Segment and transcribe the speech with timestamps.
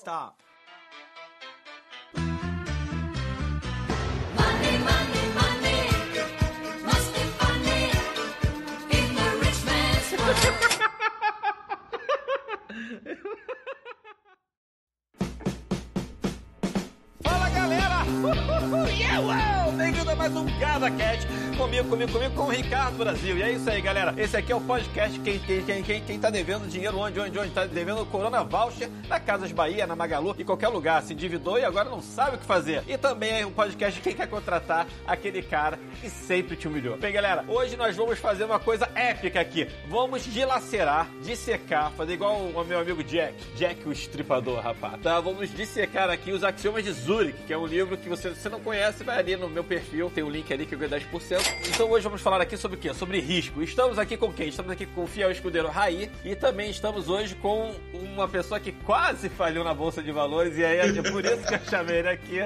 [0.00, 0.40] Stop.
[2.14, 2.32] Money,
[4.88, 5.80] money, money.
[6.86, 7.82] Must be funny
[8.96, 10.40] in the rich man's world.
[17.22, 18.00] Fala galera!
[18.96, 19.70] Yeah, wow!
[19.76, 21.26] Bem-vindo a mais um CasaCast
[21.60, 23.36] comigo, comigo, comigo, com o Ricardo Brasil.
[23.36, 24.14] E é isso aí, galera.
[24.16, 25.20] Esse aqui é o podcast.
[25.20, 27.50] Quem, quem, quem, quem, tá devendo dinheiro onde, onde, onde?
[27.50, 31.02] Tá devendo Corona Voucher na Casas Bahia, na Magalu, em qualquer lugar.
[31.02, 32.82] Se endividou e agora não sabe o que fazer.
[32.88, 36.96] E também é um podcast quem quer contratar aquele cara que sempre te humilhou.
[36.96, 39.68] Bem, galera, hoje nós vamos fazer uma coisa épica aqui.
[39.86, 43.34] Vamos dilacerar, dissecar, fazer igual o meu amigo Jack.
[43.54, 44.98] Jack o estripador, rapaz.
[45.02, 45.20] Tá?
[45.20, 48.60] Vamos dissecar aqui os axiomas de Zurich, que é um livro que você, você não
[48.60, 51.49] conhece, vai ali no meu perfil, tem um link ali que eu ganho 10%.
[51.68, 52.92] Então hoje vamos falar aqui sobre o quê?
[52.92, 53.62] Sobre risco.
[53.62, 54.48] Estamos aqui com quem?
[54.48, 58.72] Estamos aqui com o fiel escudeiro Raí e também estamos hoje com uma pessoa que
[58.72, 62.08] quase falhou na Bolsa de Valores e aí é por isso que eu chamei ele
[62.08, 62.44] aqui,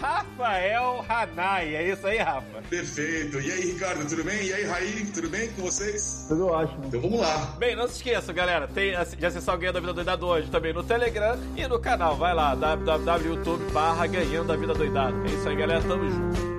[0.00, 1.74] Rafael Hanai.
[1.74, 2.62] É isso aí, Rafa?
[2.68, 3.40] Perfeito.
[3.40, 4.44] E aí, Ricardo, tudo bem?
[4.44, 6.26] E aí, Raí, tudo bem com vocês?
[6.28, 6.84] Tudo ótimo.
[6.86, 7.36] Então vamos lá.
[7.58, 10.72] Bem, não se esqueça, galera, tem de acessar o Ganhando a Vida Doidada hoje também
[10.72, 12.16] no Telegram e no canal.
[12.16, 15.16] Vai lá, www.youtube barra Ganhando a Vida Doidada.
[15.28, 16.49] É isso aí, galera, tamo junto.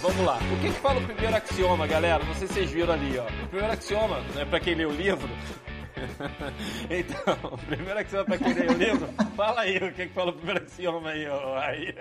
[0.00, 0.36] Vamos lá.
[0.36, 2.24] O que que fala o primeiro axioma, galera?
[2.24, 3.24] Não sei se vocês viram ali, ó.
[3.44, 5.28] O primeiro axioma, né, pra quem lê o livro...
[6.88, 10.30] então, o primeiro axioma pra quem lê o livro, fala aí o que que fala
[10.30, 11.58] o primeiro axioma aí, ó.
[11.58, 11.94] Aí.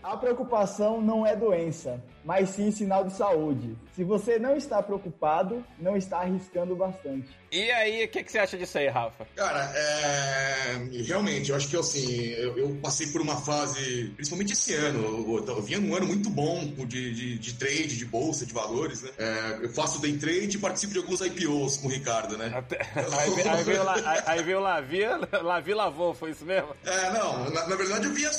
[0.00, 3.76] A preocupação não é doença, mas sim sinal de saúde.
[3.94, 7.41] Se você não está preocupado, não está arriscando bastante.
[7.52, 9.26] E aí, o que que você acha disso aí, Rafa?
[9.36, 10.76] Cara, é...
[11.06, 15.44] realmente, eu acho que assim, eu, eu passei por uma fase, principalmente esse ano, eu,
[15.46, 19.10] eu vinha num ano muito bom de, de, de trade, de bolsa, de valores, né?
[19.18, 22.50] É, eu faço day trade e participo de alguns IPOs com o Ricardo, né?
[22.54, 22.80] Até-
[23.20, 25.00] Aí, veio- aí veio lá, aí, aí veio Lavi,
[25.42, 26.74] Lavi lavou, foi isso mesmo?
[26.84, 28.30] É, não, na, na verdade eu vinha,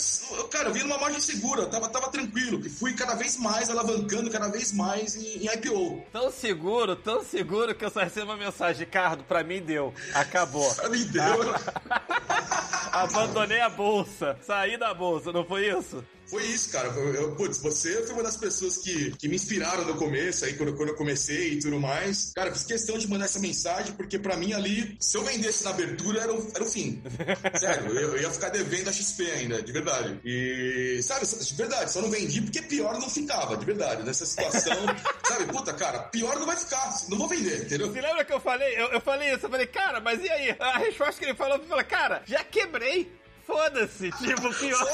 [0.49, 4.47] cara, eu vinha numa margem segura, tava, tava tranquilo, fui cada vez mais alavancando, cada
[4.47, 6.03] vez mais em, em IPO.
[6.11, 10.73] Tão seguro, tão seguro que eu só recebi uma mensagem, Ricardo, pra mim deu, acabou.
[10.75, 11.23] Pra mim deu.
[12.93, 16.05] Abandonei a bolsa, saí da bolsa, não foi isso?
[16.33, 16.87] Foi isso, cara.
[16.89, 20.53] Eu, eu- putz, você foi uma das pessoas que, que me inspiraram no começo, aí
[20.55, 22.31] quando, quando eu comecei e tudo mais.
[22.35, 25.69] Cara, fiz questão de mandar essa mensagem, porque pra mim ali, se eu vendesse na
[25.69, 27.03] abertura, era o, era o fim.
[27.59, 30.19] Sério, eu, eu ia ficar devendo a XP ainda, de verdade.
[30.25, 34.01] E, sabe, de verdade, só não vendi porque pior não ficava, de verdade.
[34.01, 34.75] Nessa situação,
[35.27, 37.91] sabe, puta, cara, pior não vai ficar, não vou vender, entendeu?
[37.93, 38.73] Você lembra que eu falei?
[38.75, 40.55] Eu, eu falei isso, eu falei, cara, mas e aí?
[40.59, 43.21] A resposta que ele falou, eu falei, cara, já quebrei.
[43.45, 44.87] Foda-se, tipo, pior.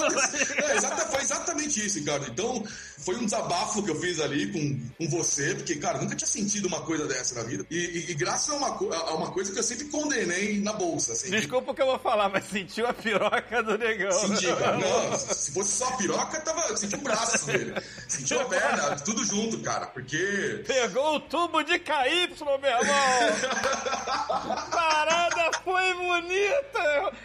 [0.57, 2.27] É, exata- foi exatamente isso, Ricardo.
[2.31, 2.63] Então,
[2.97, 6.67] foi um desabafo que eu fiz ali com, com você, porque, cara, nunca tinha sentido
[6.67, 7.63] uma coisa dessa na vida.
[7.69, 11.13] E, e- e graças a uma, a uma coisa que eu sempre condenei na bolsa,
[11.13, 11.29] assim.
[11.29, 14.11] Desculpa o que eu vou falar, mas sentiu a piroca do negão.
[14.11, 14.77] Senti, cara.
[14.79, 17.75] Não, se fosse só a piroca, tava, senti o braço dele.
[18.07, 19.85] Senti a perna, tudo junto, cara.
[19.87, 22.89] Porque Pegou o tubo de KY, meu irmão!
[24.71, 26.79] Parada foi bonita!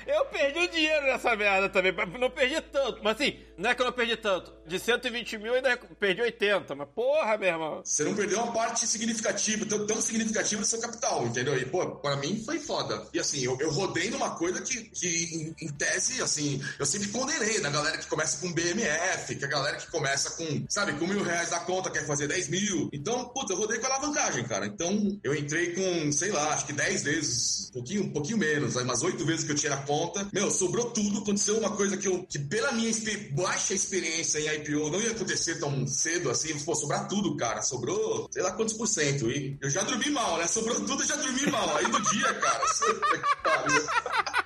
[0.06, 1.92] Eu, eu perdi dinheiro nessa merda também.
[2.19, 4.52] Não perdi tanto, mas assim, não é que eu não perdi tanto.
[4.66, 7.82] De 120 mil eu ainda perdi 80, mas porra, meu irmão.
[7.84, 11.56] você não perdeu uma parte significativa, tão, tão significativa do seu capital, entendeu?
[11.56, 13.06] E, pô, pra mim foi foda.
[13.12, 17.08] E assim, eu, eu rodei numa coisa que, que em, em tese, assim, eu sempre
[17.08, 21.06] condenei na galera que começa com BMF, que a galera que começa com, sabe, com
[21.06, 22.88] mil reais da conta quer fazer 10 mil.
[22.92, 24.66] Então, puta, eu rodei com alavancagem, cara.
[24.66, 28.76] Então, eu entrei com, sei lá, acho que 10 vezes, um pouquinho, um pouquinho menos,
[28.76, 30.28] aí umas 8 vezes que eu tinha na conta.
[30.32, 32.91] Meu, sobrou tudo, aconteceu uma coisa que eu, que pela minha
[33.32, 37.62] baixa experiência em IPO não ia acontecer tão cedo assim, pô, sobrar tudo, cara.
[37.62, 39.31] Sobrou, sei lá quantos por cento.
[39.31, 40.47] E eu já dormi mal, né?
[40.47, 41.76] Sobrou tudo, já dormi mal.
[41.76, 44.44] Aí no dia, cara, que pariu.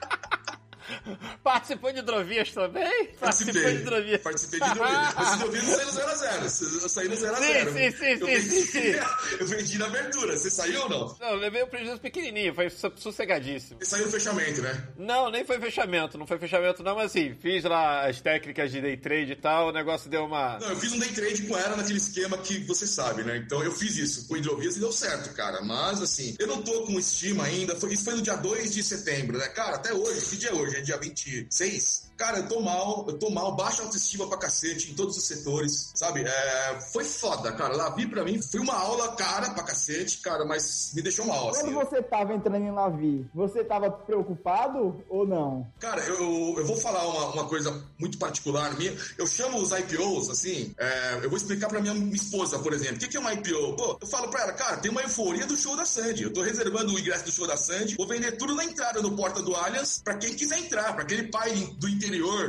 [1.43, 3.07] Participou de hidrovias também?
[3.21, 4.21] Participou de hidrovias.
[4.23, 5.15] Participei de hidrovias.
[5.15, 6.45] Mas hidrovias não saiu no 0 a 0
[6.83, 8.79] Eu saí no 0 a Sim, 0 sim, sim, eu sim, vendi, sim.
[9.39, 10.37] Eu vendi na abertura.
[10.37, 11.17] Você saiu ou não?
[11.21, 13.79] Não, eu levei um prejuízo pequenininho, foi sossegadíssimo.
[13.81, 14.89] Você saiu no fechamento, né?
[14.97, 18.81] Não, nem foi fechamento, não foi fechamento não, mas assim, fiz lá as técnicas de
[18.81, 20.59] day trade e tal, o negócio deu uma...
[20.59, 23.37] Não, eu fiz um day trade com ela naquele esquema que você sabe, né?
[23.37, 25.61] Então eu fiz isso com hidrovias e deu certo, cara.
[25.63, 27.77] Mas assim, eu não tô com estima ainda.
[27.77, 29.47] Foi- isso foi no dia 2 de setembro, né?
[29.49, 30.77] Cara, até hoje, que dia é hoje?
[30.79, 34.91] É dia 26 seis, cara, eu tô mal, eu tô mal, baixa autoestima pra cacete
[34.91, 36.23] em todos os setores, sabe?
[36.23, 37.77] É, foi foda, cara.
[37.77, 41.73] Lavi pra mim foi uma aula cara pra cacete, cara, mas me deixou mal, assim.
[41.73, 45.67] Quando você tava entrando em Lavi, você tava preocupado ou não?
[45.79, 48.97] Cara, eu, eu vou falar uma, uma coisa muito particular minha.
[49.17, 52.97] Eu chamo os IPOs, assim, é, eu vou explicar pra minha, minha esposa, por exemplo.
[52.97, 53.77] O que, que é uma IPO?
[53.77, 56.25] Pô, eu falo pra ela, cara, tem uma euforia do show da Sandy.
[56.25, 59.17] Eu tô reservando o ingresso do show da Sandy, vou vender tudo na entrada no
[59.17, 62.08] Porta do Allianz pra quem quiser entrar, pra aquele pai do interior,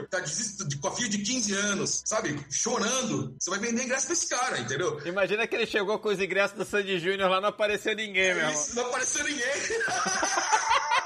[0.09, 2.39] tá desist- de, com a filha de 15 anos, sabe?
[2.51, 3.35] Chorando.
[3.39, 4.99] Você vai vender ingresso pra esse cara, entendeu?
[5.05, 8.37] Imagina que ele chegou com os ingressos do Sandy Júnior lá, não apareceu ninguém, meu
[8.45, 8.51] irmão.
[8.53, 9.45] Isso, não apareceu ninguém.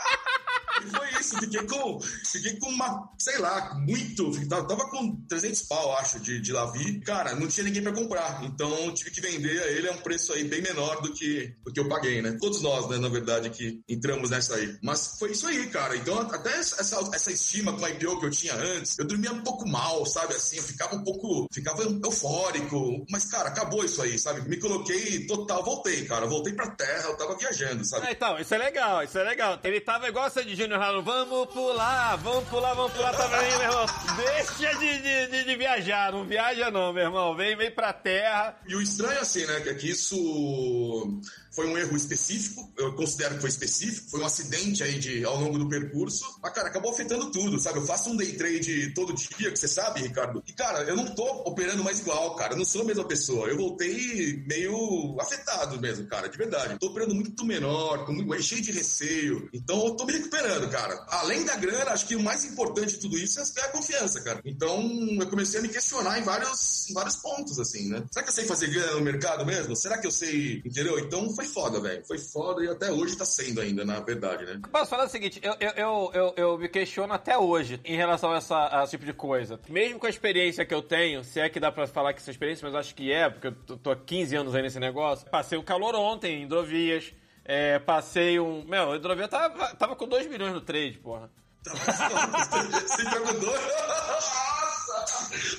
[1.23, 6.51] Fiquei com, fiquei com uma, sei lá, muito, tava, com 300 pau, acho, de, de
[6.51, 6.99] Lavi.
[7.01, 10.33] Cara, não tinha ninguém pra comprar, então tive que vender a ele a um preço
[10.33, 12.37] aí bem menor do que, do que eu paguei, né?
[12.39, 14.77] Todos nós, né, na verdade, que entramos nessa aí.
[14.81, 15.95] Mas foi isso aí, cara.
[15.95, 16.81] Então, até essa,
[17.13, 20.33] essa estima com a IPO que eu tinha antes, eu dormia um pouco mal, sabe,
[20.33, 23.05] assim, eu ficava um pouco, ficava eufórico.
[23.09, 24.47] Mas, cara, acabou isso aí, sabe?
[24.47, 28.07] Me coloquei total, voltei, cara, voltei pra terra, eu tava viajando, sabe?
[28.07, 29.59] Ah, então, isso é legal, isso é legal.
[29.63, 30.91] Ele tava igual o Sandy Júnior lá
[31.23, 33.85] Vamos pular, vamos pular, vamos pular também, meu irmão.
[34.17, 37.33] Deixa de, de, de, viajar, não viaja não, meu irmão.
[37.33, 38.59] Vem, vem pra terra.
[38.67, 41.21] E o estranho, assim, né, que é que isso
[41.53, 45.39] foi um erro específico, eu considero que foi específico, foi um acidente aí de, ao
[45.39, 47.79] longo do percurso, mas, cara, acabou afetando tudo, sabe?
[47.79, 51.05] Eu faço um day trade todo dia, que você sabe, Ricardo, e, cara, eu não
[51.13, 55.79] tô operando mais igual, cara, eu não sou a mesma pessoa, eu voltei meio afetado
[55.79, 56.77] mesmo, cara, de verdade.
[56.79, 61.05] Tô operando muito menor, com muito, cheio de receio, então eu tô me recuperando, cara.
[61.07, 64.41] Além da grana, acho que o mais importante de tudo isso é a confiança, cara.
[64.43, 64.81] Então,
[65.19, 68.03] eu comecei a me questionar em vários, em vários pontos, assim, né?
[68.11, 69.75] Será que eu sei fazer grana no mercado mesmo?
[69.75, 70.99] Será que eu sei, entendeu?
[70.99, 72.03] Então, foi foda, velho.
[72.05, 74.59] Foi foda e até hoje tá sendo ainda, na verdade, né?
[74.71, 78.37] Posso falar o seguinte, eu, eu, eu, eu, me questiono até hoje em relação a,
[78.37, 79.59] essa, a esse tipo de coisa.
[79.69, 82.31] Mesmo com a experiência que eu tenho, se é que dá pra falar que essa
[82.31, 85.29] experiência, mas acho que é, porque eu tô- há 15 anos aí nesse negócio.
[85.29, 87.13] Passei um calor ontem em hidrovias.
[87.45, 88.63] É, passei um.
[88.63, 91.29] Meu, a hidrovia tava, tava com 2 milhões no trade, porra.
[91.65, 93.51] Você perguntou?
[93.51, 94.62] Nossa!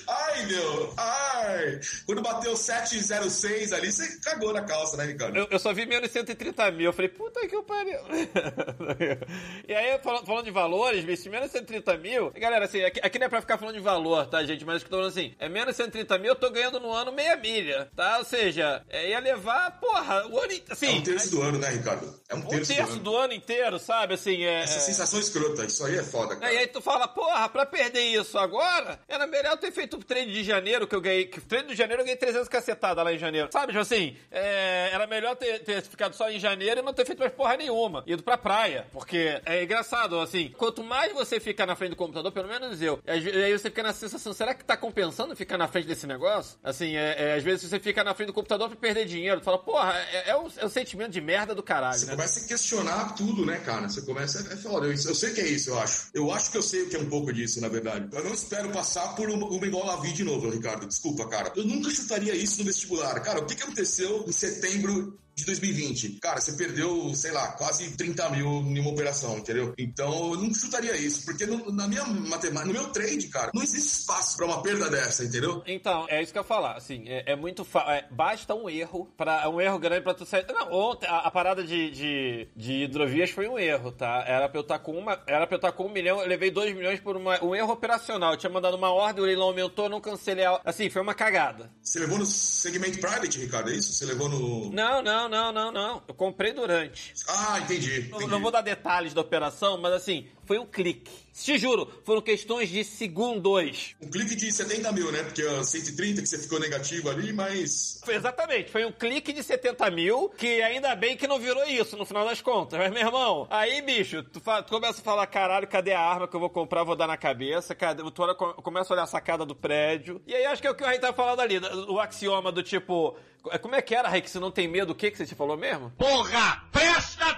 [0.09, 0.95] Ai, meu!
[0.97, 1.81] Ai!
[2.07, 5.37] Quando bateu 706 ali, você cagou na calça, né, Ricardo?
[5.37, 6.87] Eu, eu só vi menos 130 mil.
[6.87, 7.99] Eu falei, puta que eu pariu.
[9.69, 12.31] e aí, falando, falando de valores, bicho, menos 130 mil.
[12.33, 14.65] Galera, assim, aqui, aqui não é pra ficar falando de valor, tá, gente?
[14.65, 17.37] Mas eu tô falando assim, é menos 130 mil, eu tô ganhando no ano meia
[17.37, 18.19] milha, tá?
[18.19, 20.53] Ou seja, é, ia levar, porra, o ano.
[20.71, 22.21] Assim, É um terço do ano, né, Ricardo?
[22.29, 23.03] É um um terço, terço do ano.
[23.05, 24.15] do ano inteiro, sabe?
[24.15, 24.63] Assim, é.
[24.63, 26.53] Essa é- sensação escrota, isso aí é foda, cara.
[26.53, 30.33] e aí tu fala, porra, pra perder isso agora, era melhor ter feito o trade
[30.33, 31.25] de janeiro que eu ganhei.
[31.25, 33.49] Que o trade de janeiro eu ganhei 300 cacetada lá em janeiro.
[33.51, 37.07] Sabe, tipo assim, é, era melhor ter, ter ficado só em janeiro e não ter
[37.07, 38.03] feito mais porra nenhuma.
[38.07, 38.87] Ido pra praia.
[38.93, 43.01] Porque é engraçado, assim, quanto mais você fica na frente do computador, pelo menos eu,
[43.07, 46.59] aí você fica na sensação, será que tá compensando ficar na frente desse negócio?
[46.63, 49.41] Assim, é, é, às vezes você fica na frente do computador pra perder dinheiro.
[49.41, 52.13] Tu fala, porra, é, é, um, é um sentimento de merda do caralho, Você né?
[52.13, 53.89] começa a questionar tudo, né, cara?
[53.89, 54.41] Você começa.
[54.53, 54.87] É foda.
[54.87, 56.09] Eu, eu sei que é isso, eu acho.
[56.13, 58.09] Eu acho que eu sei o que é um pouco disso, na verdade.
[58.13, 60.87] Eu não espero passar por uma, igual a vi de novo, Ricardo.
[60.87, 61.53] Desculpa, cara.
[61.55, 63.21] Eu nunca chutaria isso no vestibular.
[63.23, 66.19] Cara, o que aconteceu em setembro de 2020?
[66.21, 69.75] Cara, você perdeu, sei lá, quase 30 mil em uma operação, entendeu?
[69.79, 73.63] Então eu não chutaria isso, porque no- na minha matemática, no meu trade, cara, não
[73.63, 75.63] existe espaço pra uma perda dessa, entendeu?
[75.67, 79.09] Então, é isso que eu ia falar, assim, é, é muito é, basta um erro,
[79.17, 80.45] para um erro grande pra tu sair.
[80.49, 84.25] Não, ontem a, a parada de, de, de hidrovias foi um erro, tá?
[84.27, 85.21] Era pra eu estar com uma.
[85.27, 87.73] Era pra eu estar com um milhão, eu levei dois milhões por uma- um erro
[87.73, 88.33] operacional.
[88.33, 90.61] Eu tinha mandado uma ordem, o leilão aumentou, não cancelei a.
[90.65, 91.71] Assim, foi uma cagada.
[91.83, 93.93] Você levou no segmento private, Ricardo, é isso?
[93.93, 94.71] Você levou no.
[94.71, 96.03] Não, não, não, não, não.
[96.07, 97.15] Eu comprei durante.
[97.29, 98.09] Ah, entendi.
[98.09, 98.31] Não, entendi.
[98.31, 101.11] não vou dar detalhes da operação, mas assim, foi um clique.
[101.35, 103.95] Te juro, foram questões de segundos.
[104.01, 105.23] Um clique de 70 mil, né?
[105.25, 108.01] Porque a 130 que você ficou negativo ali, mas.
[108.05, 111.97] Foi exatamente, foi um clique de 70 mil, que ainda bem que não virou isso
[111.97, 112.79] no final das contas.
[112.79, 116.29] Mas, meu irmão, aí, bicho, tu, fa- tu começa a falar, caralho, cadê a arma
[116.29, 117.75] que eu vou comprar, vou dar na cabeça?
[117.75, 118.03] Cadê?
[118.11, 120.21] Tu olha, co- começa a olhar a sacada do prédio.
[120.27, 121.59] E aí acho que é o que o Rei tá falando ali,
[121.89, 123.17] o axioma do tipo.
[123.61, 124.93] Como é que era, Rei, que você não tem medo?
[124.93, 125.91] O que que você te falou mesmo?
[125.99, 127.35] Porra, presta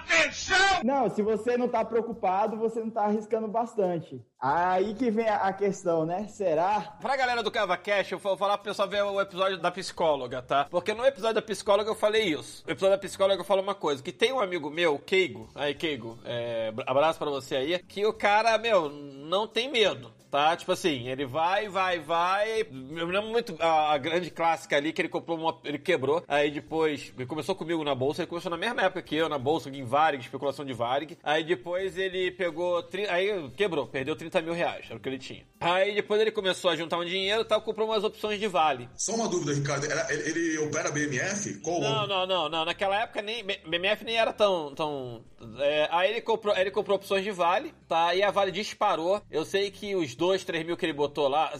[0.83, 4.21] Não, se você não tá preocupado, você não tá arriscando bastante.
[4.39, 6.27] Aí que vem a a questão, né?
[6.27, 6.97] Será?
[7.01, 10.67] Pra galera do CavaCast, eu vou falar pro pessoal ver o episódio da psicóloga, tá?
[10.69, 12.63] Porque no episódio da psicóloga eu falei isso.
[12.65, 15.47] No episódio da psicóloga eu falo uma coisa, que tem um amigo meu, o Keigo,
[15.55, 20.11] aí Keigo, é, abraço pra você aí, que o cara, meu, não tem medo.
[20.29, 20.55] Tá?
[20.55, 22.61] Tipo assim, ele vai, vai, vai.
[22.61, 25.57] Eu me lembro muito a, a grande clássica ali que ele comprou uma.
[25.63, 26.23] Ele quebrou.
[26.27, 27.13] Aí depois.
[27.17, 29.83] Ele começou comigo na bolsa, ele começou na mesma época que eu, na bolsa, em
[29.83, 31.17] Varig, especulação de Varig.
[31.23, 32.83] Aí depois ele pegou.
[33.09, 35.45] Aí quebrou, perdeu 30 mil reais, era o que ele tinha.
[35.59, 38.89] Aí depois ele começou a juntar um dinheiro e tal, comprou umas opções de vale.
[38.95, 39.85] Só uma dúvida, Ricardo.
[39.85, 41.59] Era- ele, ele opera BMF?
[41.61, 42.65] Qual Não, não, não, não.
[42.65, 44.73] Naquela época nem BMF nem era tão.
[44.75, 45.23] tão
[45.59, 48.13] é, aí ele comprou, ele comprou opções de Vale, tá?
[48.13, 49.21] E a Vale disparou.
[49.31, 51.51] Eu sei que os 2, 3 mil que ele botou lá.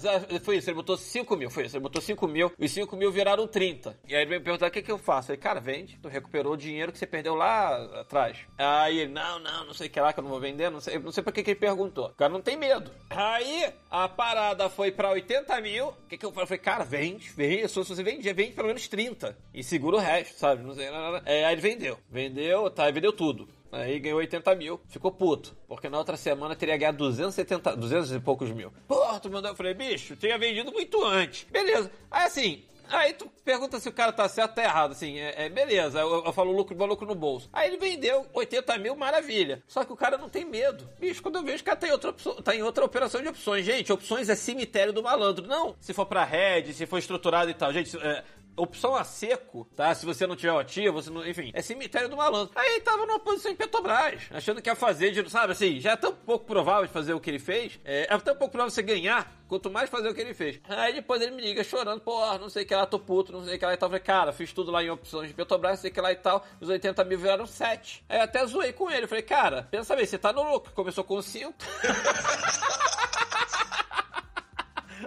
[0.43, 1.75] Foi isso, ele botou 5 mil, foi isso.
[1.75, 2.51] Ele botou 5 mil.
[2.57, 3.97] Os 5 mil viraram 30.
[4.07, 5.27] E aí ele me perguntou: o que, que eu faço?
[5.27, 5.99] Falei, cara, vende.
[6.01, 8.39] Tu recuperou o dinheiro que você perdeu lá atrás.
[8.57, 10.69] Aí ele, não, não, não sei o que lá que eu não vou vender.
[10.69, 12.07] Não sei, não sei pra que, que ele perguntou.
[12.07, 12.91] O cara não tem medo.
[13.09, 15.89] Aí a parada foi pra 80 mil.
[15.89, 16.43] O que, que eu falei?
[16.43, 17.67] Eu falei, cara, vende, vende.
[17.67, 19.37] Se você vende, vende pelo menos 30.
[19.53, 20.63] E segura o resto, sabe?
[20.63, 21.21] Não sei nada.
[21.25, 21.99] É, aí ele vendeu.
[22.09, 23.47] Vendeu, tá, vendeu tudo.
[23.71, 25.55] Aí ganhou 80 mil, ficou puto.
[25.67, 28.71] Porque na outra semana teria ganhado 270, 200 e poucos mil.
[28.87, 29.51] Porra, tu mandou.
[29.51, 31.45] Eu falei, bicho, tinha vendido muito antes.
[31.51, 31.91] Beleza.
[32.09, 35.45] Aí assim, Aí tu pergunta se o cara tá certo ou tá errado, assim, é,
[35.45, 37.49] é beleza, eu, eu falo lucro, lucro no bolso.
[37.51, 39.61] Aí ele vendeu 80 mil, maravilha.
[39.67, 40.87] Só que o cara não tem medo.
[40.99, 43.65] Bicho, quando eu vejo o cara tá em outra, tá em outra operação de opções.
[43.65, 45.45] Gente, opções é cemitério do malandro.
[45.45, 47.73] Não, se for pra rede, se for estruturado e tal.
[47.73, 48.23] Gente, é,
[48.57, 49.93] opção a seco, tá?
[49.95, 52.51] Se você não tiver ativo, você não, enfim, é cemitério do malandro.
[52.55, 55.91] Aí ele tava numa posição em Petrobras, achando que ia fazer, de- sabe assim, já
[55.91, 58.71] é tão pouco provável de fazer o que ele fez, é, é tão pouco provável
[58.71, 60.59] você ganhar, quanto mais fazer o que ele fez.
[60.67, 63.45] Aí depois ele me liga chorando, porra, não sei o que lá, tô puto, não
[63.45, 63.87] sei o que lá e tal.
[63.89, 66.15] Falei, cara, fiz tudo lá em opções de Petrobras, não sei o que lá e
[66.15, 68.03] tal, os 80 mil viraram 7.
[68.09, 71.21] Aí até zoei com ele, falei, cara, pensa bem, você tá no lucro, começou com
[71.21, 71.53] 5.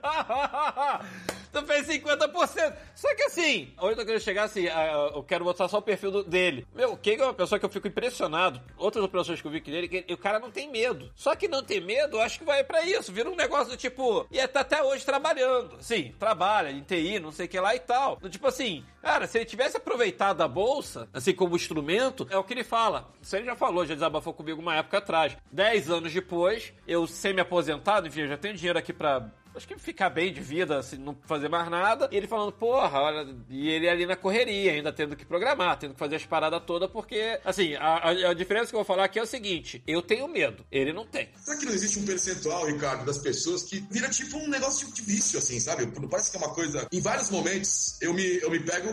[1.53, 2.75] Tu fez 50%.
[2.95, 5.83] Só que assim, onde eu tô querendo chegar, assim, ah, eu quero mostrar só o
[5.83, 6.67] perfil do- dele.
[6.75, 8.61] Meu, o que é uma pessoa que eu fico impressionado.
[8.77, 11.11] Outras operações que eu vi que dele, que o cara não tem medo.
[11.15, 13.13] Só que não tem medo, eu acho que vai pra isso.
[13.13, 14.27] Vira um negócio do tipo.
[14.31, 15.77] E tá até hoje trabalhando.
[15.81, 18.17] Sim, trabalha em TI, não sei o que lá e tal.
[18.29, 22.53] Tipo assim, cara, se ele tivesse aproveitado a bolsa, assim, como instrumento, é o que
[22.55, 23.11] ele fala.
[23.33, 25.37] Ele já falou, já desabafou comigo uma época atrás.
[25.51, 30.11] Dez anos depois, eu semi-aposentado, enfim, eu já tenho dinheiro aqui pra acho que ficar
[30.11, 32.09] bem de vida, assim, não fazer mais nada.
[32.13, 35.95] E ele falando, porra, olha, e ele ali na correria, ainda tendo que programar, tendo
[35.95, 39.05] que fazer as paradas todas, porque, assim, a, a- a diferença que eu vou falar
[39.05, 41.29] aqui é o seguinte: eu tenho medo, ele não tem.
[41.37, 45.03] Será que não existe um percentual, Ricardo, das pessoas que vira tipo um negócio de
[45.03, 45.87] vício, assim, sabe?
[46.11, 46.87] Parece que é uma coisa.
[46.93, 48.91] Em vários momentos eu me, eu me pego.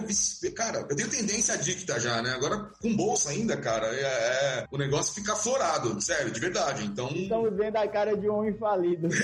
[0.56, 2.32] Cara, eu tenho tendência adicta já, né?
[2.32, 6.84] Agora, com bolsa ainda, cara, é, é- o negócio fica aflorado, sério, de verdade.
[6.86, 7.10] Então.
[7.10, 9.08] Estamos vendo a cara de um homem falido.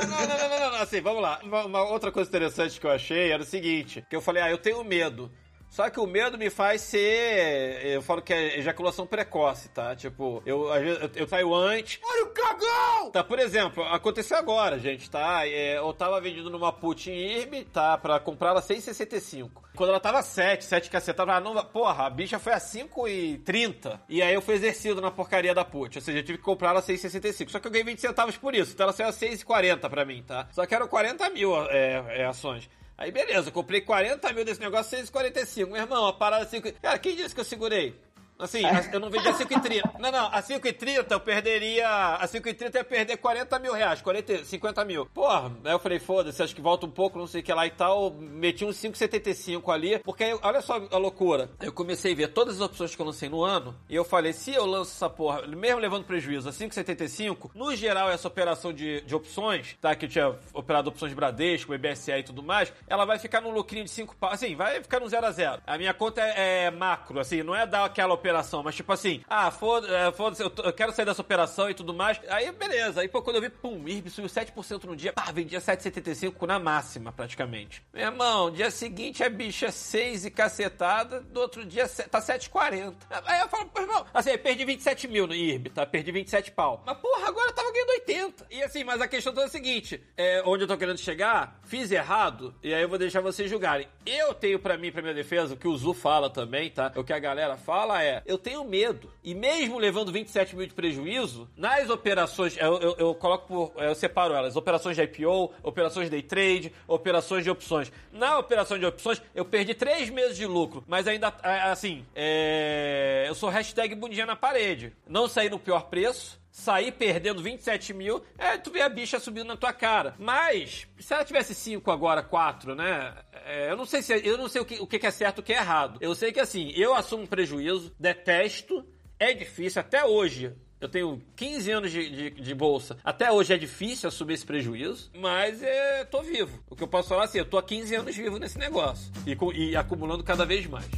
[0.00, 1.40] Não, não, não, não, não, não, assim, vamos lá.
[1.42, 4.50] Uma, uma outra coisa interessante que eu achei era o seguinte: que eu falei, ah,
[4.50, 5.30] eu tenho medo.
[5.70, 7.86] Só que o medo me faz ser.
[7.86, 9.94] Eu falo que é ejaculação precoce, tá?
[9.94, 12.00] Tipo, eu, eu, eu saio antes.
[12.02, 13.10] Olha o cagão!
[13.12, 15.46] Tá, por exemplo, aconteceu agora, gente, tá?
[15.46, 17.96] É, eu tava vendendo numa put em IRB, tá?
[17.96, 19.48] Pra comprar ela 6,65.
[19.76, 24.00] Quando ela tava 7, 7 cacetava, ah, não, porra, a bicha foi a 5,30.
[24.08, 25.98] E aí eu fui exercido na porcaria da put.
[25.98, 27.48] Ou seja, eu tive que comprar ela 6,65.
[27.48, 28.72] Só que eu ganhei 20 centavos por isso.
[28.72, 30.48] Então ela saiu a 6,40 pra mim, tá?
[30.50, 32.68] Só que eram 40 mil é, é, ações.
[33.00, 35.68] Aí beleza, comprei 40 mil desse negócio, 6,45.
[35.68, 36.70] Meu irmão, a parada 5.
[36.82, 37.98] Cara, quem disse que eu segurei?
[38.40, 39.98] Assim, eu não vendi a 5,30.
[39.98, 41.88] Não, não, a 5,30 eu perderia.
[42.14, 45.06] A 5,30 eu ia perder 40 mil reais, 40, 50 mil.
[45.06, 47.66] Porra, aí eu falei, foda-se, acho que volta um pouco, não sei o que lá
[47.66, 48.10] e tal.
[48.12, 49.98] Meti uns 5,75 ali.
[49.98, 51.50] Porque aí, olha só a loucura.
[51.60, 53.74] Eu comecei a ver todas as opções que eu lancei no ano.
[53.88, 58.10] E eu falei, se eu lanço essa porra, mesmo levando prejuízo a 5,75, no geral,
[58.10, 59.94] essa operação de, de opções, tá?
[59.94, 63.50] Que eu tinha operado opções de Bradesco, EBSA e tudo mais, ela vai ficar num
[63.50, 64.30] lucrinho de 5 pau.
[64.30, 67.54] Assim, vai ficar no 0 a 0 A minha conta é, é macro, assim, não
[67.54, 68.29] é dar aquela operação,
[68.62, 71.92] mas tipo assim, ah, foda- é, foda-se, eu, eu quero sair dessa operação e tudo
[71.94, 72.20] mais.
[72.28, 73.00] Aí, beleza.
[73.00, 76.58] Aí, pô, quando eu vi, pum, IRB subiu 7% no dia, pá, vendia 7,75 na
[76.58, 77.82] máxima, praticamente.
[77.92, 82.94] Meu irmão, dia seguinte a bicha 6 e cacetada, do outro dia tá 7,40.
[83.26, 85.86] Aí eu falo, pô, irmão, assim, perdi 27 mil no IRB, tá?
[85.86, 86.82] Perdi 27 pau.
[86.86, 88.46] Mas, porra, agora eu tava ganhando 80.
[88.50, 91.58] E assim, mas a questão toda é a seguinte, é, onde eu tô querendo chegar,
[91.64, 93.88] fiz errado, e aí eu vou deixar vocês julgarem.
[94.04, 96.92] Eu tenho pra mim, pra minha defesa, o que o Zu fala também, tá?
[96.96, 99.10] O que a galera fala é, eu tenho medo.
[99.22, 103.94] E mesmo levando 27 mil de prejuízo, nas operações, eu, eu- eu coloco por, eu
[103.94, 107.92] separo elas, operações de IPO, operações de day trade, operações de opções.
[108.12, 111.28] Na operação de opções, eu perdi três meses de lucro, mas ainda,
[111.70, 114.92] assim, é, eu sou hashtag bundinha na parede.
[115.08, 119.46] Não saí no pior preço, sair perdendo 27 mil, é, tu vê a bicha subindo
[119.46, 120.14] na tua cara.
[120.18, 123.14] Mas, se ela tivesse 5 agora, 4, né?
[123.44, 125.40] É, eu não sei se eu não sei o que, o que é certo e
[125.40, 125.98] o que é errado.
[126.00, 128.84] Eu sei que assim, eu assumo prejuízo, detesto,
[129.18, 130.52] é difícil até hoje.
[130.80, 132.96] Eu tenho 15 anos de, de, de bolsa.
[133.04, 136.58] Até hoje é difícil assumir esse prejuízo, mas é, tô vivo.
[136.70, 139.12] O que eu posso falar é assim, eu tô há 15 anos vivo nesse negócio.
[139.26, 140.88] E, e acumulando cada vez mais.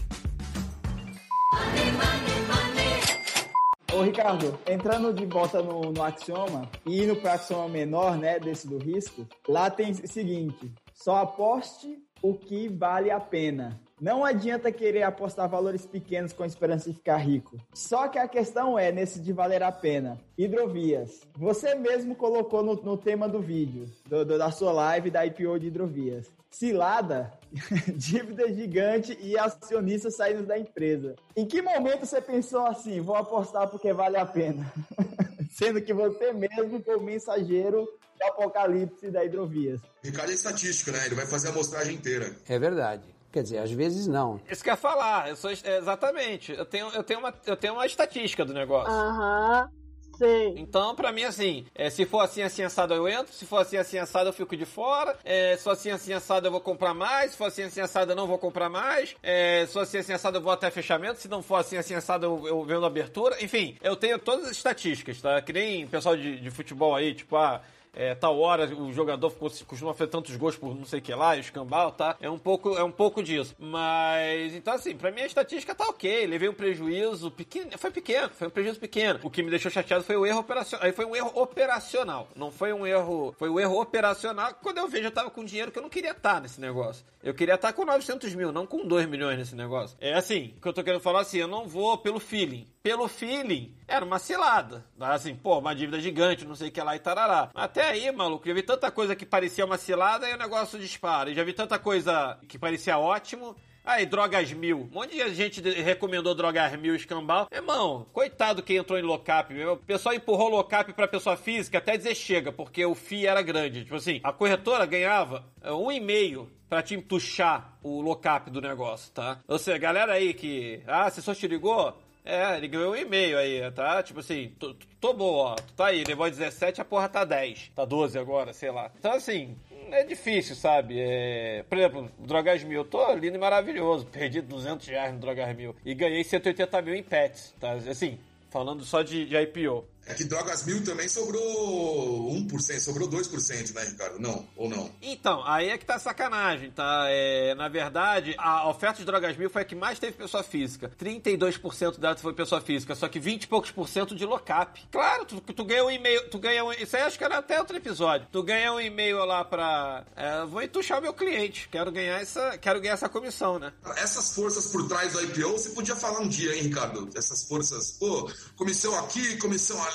[3.92, 8.68] Ô Ricardo, entrando de volta no, no axioma e indo para axioma menor, né, desse
[8.68, 13.78] do risco, lá tem o seguinte: só aposte o que vale a pena.
[14.00, 17.56] Não adianta querer apostar valores pequenos com esperança de ficar rico.
[17.72, 21.20] Só que a questão é, nesse de valer a pena, hidrovias.
[21.36, 25.58] Você mesmo colocou no, no tema do vídeo, do- do- da sua live da IPO
[25.60, 26.28] de hidrovias.
[26.50, 27.32] Cilada,
[27.96, 31.14] dívida gigante e acionistas saindo da empresa.
[31.36, 34.70] Em que momento você pensou assim, vou apostar porque vale a pena?
[35.50, 37.86] Sendo que você mesmo foi mensageiro
[38.18, 39.80] do apocalipse da hidrovias.
[40.02, 41.06] Ricardo é estatístico, né?
[41.06, 42.34] Ele vai fazer a amostragem inteira.
[42.48, 43.02] É verdade.
[43.32, 44.40] Quer dizer, às vezes não.
[44.50, 46.52] Isso que eu ia falar, eu sou, é, exatamente.
[46.52, 48.92] Eu tenho, eu, tenho uma, eu tenho uma estatística do negócio.
[48.92, 49.70] Aham,
[50.18, 50.54] sei.
[50.58, 53.32] Então, pra mim, assim, é, se for assim, assim, assado, eu entro.
[53.32, 55.16] Se for assim, assim, assado, eu fico de fora.
[55.24, 57.30] É, se for assim, assim, assado, eu vou comprar mais.
[57.30, 59.16] Se for assim, assim, assado, eu não vou comprar mais.
[59.22, 61.18] É, se for assim, assim, assado, eu vou até fechamento.
[61.18, 63.42] Se não for assim, assim, assado, eu, eu vendo abertura.
[63.42, 65.40] Enfim, eu tenho todas as estatísticas, tá?
[65.40, 67.62] Que nem pessoal de, de futebol aí, tipo, ah...
[67.94, 71.14] É, tal hora o jogador cos- costuma fazer tantos gols por não sei o que
[71.14, 72.16] lá, escambau, tá?
[72.20, 73.54] É um pouco, é um pouco disso.
[73.58, 76.26] Mas, então assim, pra mim a estatística tá ok.
[76.26, 79.20] Levei um prejuízo pequeno, foi pequeno, foi um prejuízo pequeno.
[79.22, 80.86] O que me deixou chateado foi o erro operacional.
[80.86, 82.28] Aí foi um erro operacional.
[82.34, 84.54] Não foi um erro, foi o erro operacional.
[84.62, 87.04] Quando eu vejo, eu tava com dinheiro que eu não queria estar nesse negócio.
[87.22, 89.96] Eu queria estar com 900 mil, não com 2 milhões nesse negócio.
[90.00, 92.66] É assim, o que eu tô querendo falar assim, eu não vou pelo feeling.
[92.82, 94.84] Pelo feeling, era uma cilada.
[94.98, 97.50] Assim, pô, uma dívida gigante, não sei o que lá e tarará.
[97.54, 101.30] Até aí, maluco, já vi tanta coisa que parecia uma cilada e o negócio dispara.
[101.30, 103.56] E já vi tanta coisa que parecia ótimo.
[103.84, 104.88] Aí, drogas mil.
[104.92, 107.48] Um monte de gente recomendou drogas mil escambau.
[107.50, 109.52] Irmão, coitado quem entrou em lockup.
[109.64, 113.82] O pessoal empurrou lockup pra pessoa física até dizer chega, porque o FII era grande.
[113.82, 118.60] Tipo assim, a corretora ganhava é, um e meio pra te empuxar o lockup do
[118.60, 119.40] negócio, tá?
[119.46, 120.82] Ou seja, galera aí que.
[120.86, 121.94] Ah, só te ligou?
[122.24, 124.02] É, ele ganhou um e-mail aí, tá?
[124.02, 125.56] Tipo assim, tô, tô bom, ó.
[125.76, 127.72] Tá aí, levou 17, a porra tá 10.
[127.74, 128.92] Tá 12 agora, sei lá.
[128.96, 129.56] Então, assim,
[129.90, 130.96] é difícil, sabe?
[130.98, 131.64] É...
[131.68, 134.06] Por exemplo, Drogas Mil, tô lindo e maravilhoso.
[134.06, 135.74] Perdi 200 reais no Drogas Mil.
[135.84, 137.72] E ganhei 180 mil em pets, tá?
[137.72, 138.18] Assim,
[138.50, 139.84] falando só de, de IPO.
[140.06, 144.18] É que Drogas Mil também sobrou 1%, sobrou 2%, né, Ricardo?
[144.18, 144.90] Não, ou não?
[145.00, 147.04] Então, aí é que tá sacanagem, tá?
[147.08, 150.90] É, na verdade, a oferta de drogas mil foi a que mais teve pessoa física.
[150.98, 154.82] 32% dela foi pessoa física, só que 20 e poucos por cento de lockup.
[154.90, 157.58] Claro, tu, tu ganha um e-mail, tu ganha um, isso aí acho que era até
[157.58, 158.26] outro episódio.
[158.30, 162.58] Tu ganha um e-mail lá pra, é, vou entuchar o meu cliente, quero ganhar essa,
[162.58, 163.72] quero ganhar essa comissão, né?
[163.96, 167.08] Essas forças por trás do IPO, você podia falar um dia, hein, Ricardo?
[167.14, 169.91] Essas forças, pô, comissão aqui, comissão ali,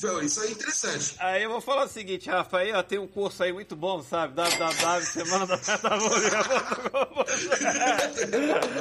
[0.00, 1.16] pô, isso aí é interessante.
[1.18, 4.02] Aí eu vou falar o seguinte, Rafa, aí ó, tem um curso aí muito bom,
[4.02, 4.34] sabe?
[4.34, 5.58] www, semana da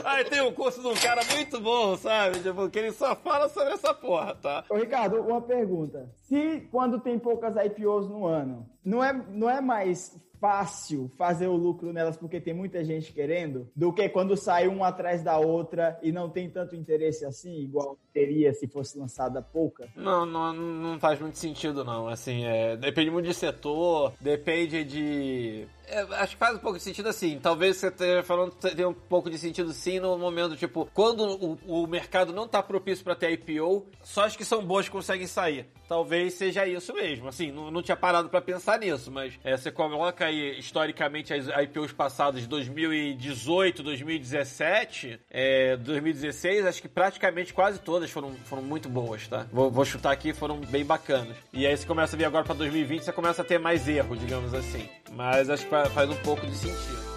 [0.05, 2.39] Aí tem um curso de um cara muito bom, sabe?
[2.39, 4.63] Tipo, que ele só fala sobre essa porra, tá?
[4.69, 6.09] Ô, Ricardo, uma pergunta.
[6.27, 11.55] Se quando tem poucas IPOs no ano, não é, não é mais fácil fazer o
[11.55, 15.99] lucro nelas porque tem muita gente querendo, do que quando sai uma atrás da outra
[16.01, 19.87] e não tem tanto interesse assim, igual teria se fosse lançada pouca?
[19.95, 22.07] Não, não, não faz muito sentido, não.
[22.07, 25.67] Assim, é, depende muito de setor, depende de.
[25.87, 27.39] é, acho que faz um pouco de sentido assim.
[27.39, 31.83] Talvez você esteja falando tem um pouco de sentido sim no momento, tipo, quando o,
[31.83, 35.67] o mercado não tá propício para ter IPO, só as que são boas conseguem sair.
[35.87, 37.27] Talvez seja isso mesmo.
[37.27, 41.47] Assim, não, não tinha parado para pensar nisso, mas é, você coloca aí historicamente as
[41.47, 48.87] IPOs passadas de 2018, 2017, é, 2016, acho que praticamente quase todas foram, foram muito
[48.89, 49.45] boas, tá?
[49.51, 51.35] Vou, vou chutar aqui, foram bem bacanas.
[51.53, 54.15] E aí você começa a ver agora para 2020, você começa a ter mais erro,
[54.17, 54.87] digamos assim.
[55.11, 57.09] Mas acho que fa- faz um pouco de sentido.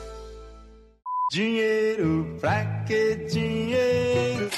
[1.33, 4.50] Dinheiro, pra que dinheiro?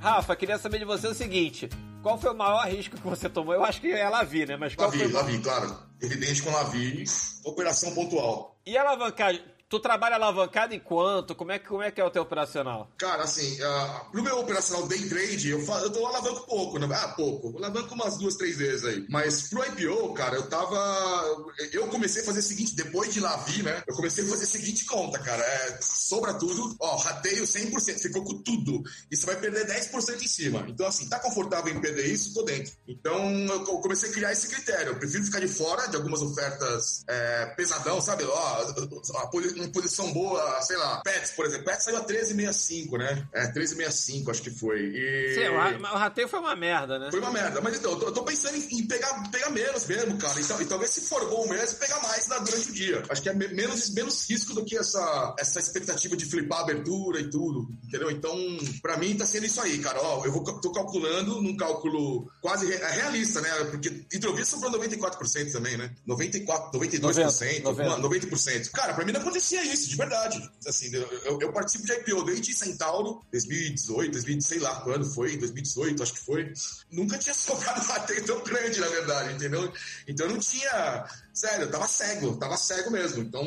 [0.00, 1.68] Rafa, queria saber de você o seguinte:
[2.02, 3.52] qual foi o maior risco que você tomou?
[3.54, 4.56] Eu acho que é Lavi, né?
[4.56, 5.76] Mas qual Lavi, foi Lavi, claro.
[6.00, 7.04] Evidente com Lavi,
[7.44, 8.56] operação pontual.
[8.64, 9.42] E a alavancagem?
[9.68, 11.34] Tu trabalha alavancado em quanto?
[11.34, 12.88] Como é que, como é, que é o teu operacional?
[12.96, 16.88] Cara, assim, uh, pro meu operacional day trade, eu, fa- eu dou alavanco pouco, né?
[16.90, 17.50] Ah, pouco.
[17.50, 19.04] Eu alavanco umas duas, três vezes aí.
[19.10, 20.74] Mas pro IPO, cara, eu tava.
[21.70, 23.82] Eu comecei a fazer o seguinte, depois de Lavi, né?
[23.86, 25.42] Eu comecei a fazer a seguinte conta, cara.
[25.44, 28.82] É, sobra tudo, ó, rateio 100%, ficou com tudo.
[29.10, 30.64] E você vai perder 10% em cima.
[30.66, 32.32] Então, assim, tá confortável em perder isso?
[32.32, 32.72] Tô dentro.
[32.88, 34.92] Então, eu co- comecei a criar esse critério.
[34.92, 38.24] Eu prefiro ficar de fora de algumas ofertas é, pesadão, sabe?
[38.24, 41.64] Ó, a poli- em posição boa, sei lá, Pets, por exemplo.
[41.64, 43.26] Pets saiu a 13,65, né?
[43.32, 44.80] É, 13,65 acho que foi.
[44.94, 45.34] E...
[45.34, 47.10] Sim, o, ra- o rateio foi uma merda, né?
[47.10, 47.60] Foi uma merda.
[47.60, 50.40] Mas então, eu tô, eu tô pensando em, em pegar, pegar menos mesmo, cara.
[50.40, 53.02] Então, e talvez se for bom mesmo, pegar mais na- durante o dia.
[53.08, 56.62] Acho que é me- menos, menos risco do que essa, essa expectativa de flipar a
[56.62, 57.68] abertura e tudo.
[57.86, 58.10] Entendeu?
[58.10, 58.36] Então,
[58.82, 60.00] pra mim, tá sendo isso aí, cara.
[60.02, 63.48] Ó, eu vou, tô calculando num cálculo quase re- é realista, né?
[63.70, 65.90] Porque hidrovia sobrou 94% também, né?
[66.06, 68.70] 94, 92%, 90, mano, 90%.
[68.70, 69.20] Cara, pra mim não
[69.56, 70.50] acontecia isso, de verdade.
[70.66, 75.36] Assim, eu, eu- eu participo de IPO desde Centauro, 2018, 2000, sei lá quando foi,
[75.36, 76.52] 2018, acho que foi.
[76.90, 79.72] Nunca tinha sobrado um rateio tão grande, na verdade, entendeu?
[80.06, 81.06] Então eu não tinha.
[81.32, 83.22] Sério, eu tava cego, tava cego mesmo.
[83.22, 83.44] Então,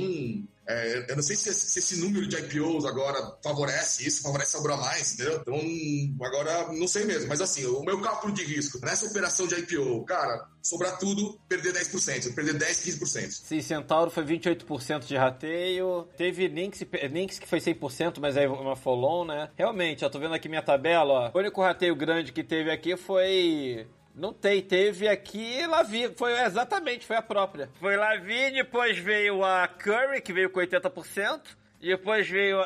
[0.71, 4.79] é, eu não sei se, se esse número de IPOs agora favorece isso, favorece sobrar
[4.79, 5.41] mais, entendeu?
[5.41, 7.27] Então, agora não sei mesmo.
[7.27, 11.73] Mas assim, o meu cálculo de risco nessa operação de IPO, cara, sobrar tudo, perder
[11.73, 13.31] 10%, perder 10, 15%.
[13.31, 16.07] Sim, Centauro foi 28% de rateio.
[16.17, 16.81] Teve Lynx,
[17.11, 19.49] Lynx que foi 100%, mas é uma follow, né?
[19.55, 21.31] Realmente, eu tô vendo aqui minha tabela, ó.
[21.33, 23.87] O único rateio grande que teve aqui foi...
[24.13, 27.69] Não tem, teve aqui Lavi, foi exatamente, foi a própria.
[27.79, 31.41] Foi Lavi, depois veio a Curry, que veio com 80%,
[31.79, 32.63] depois veio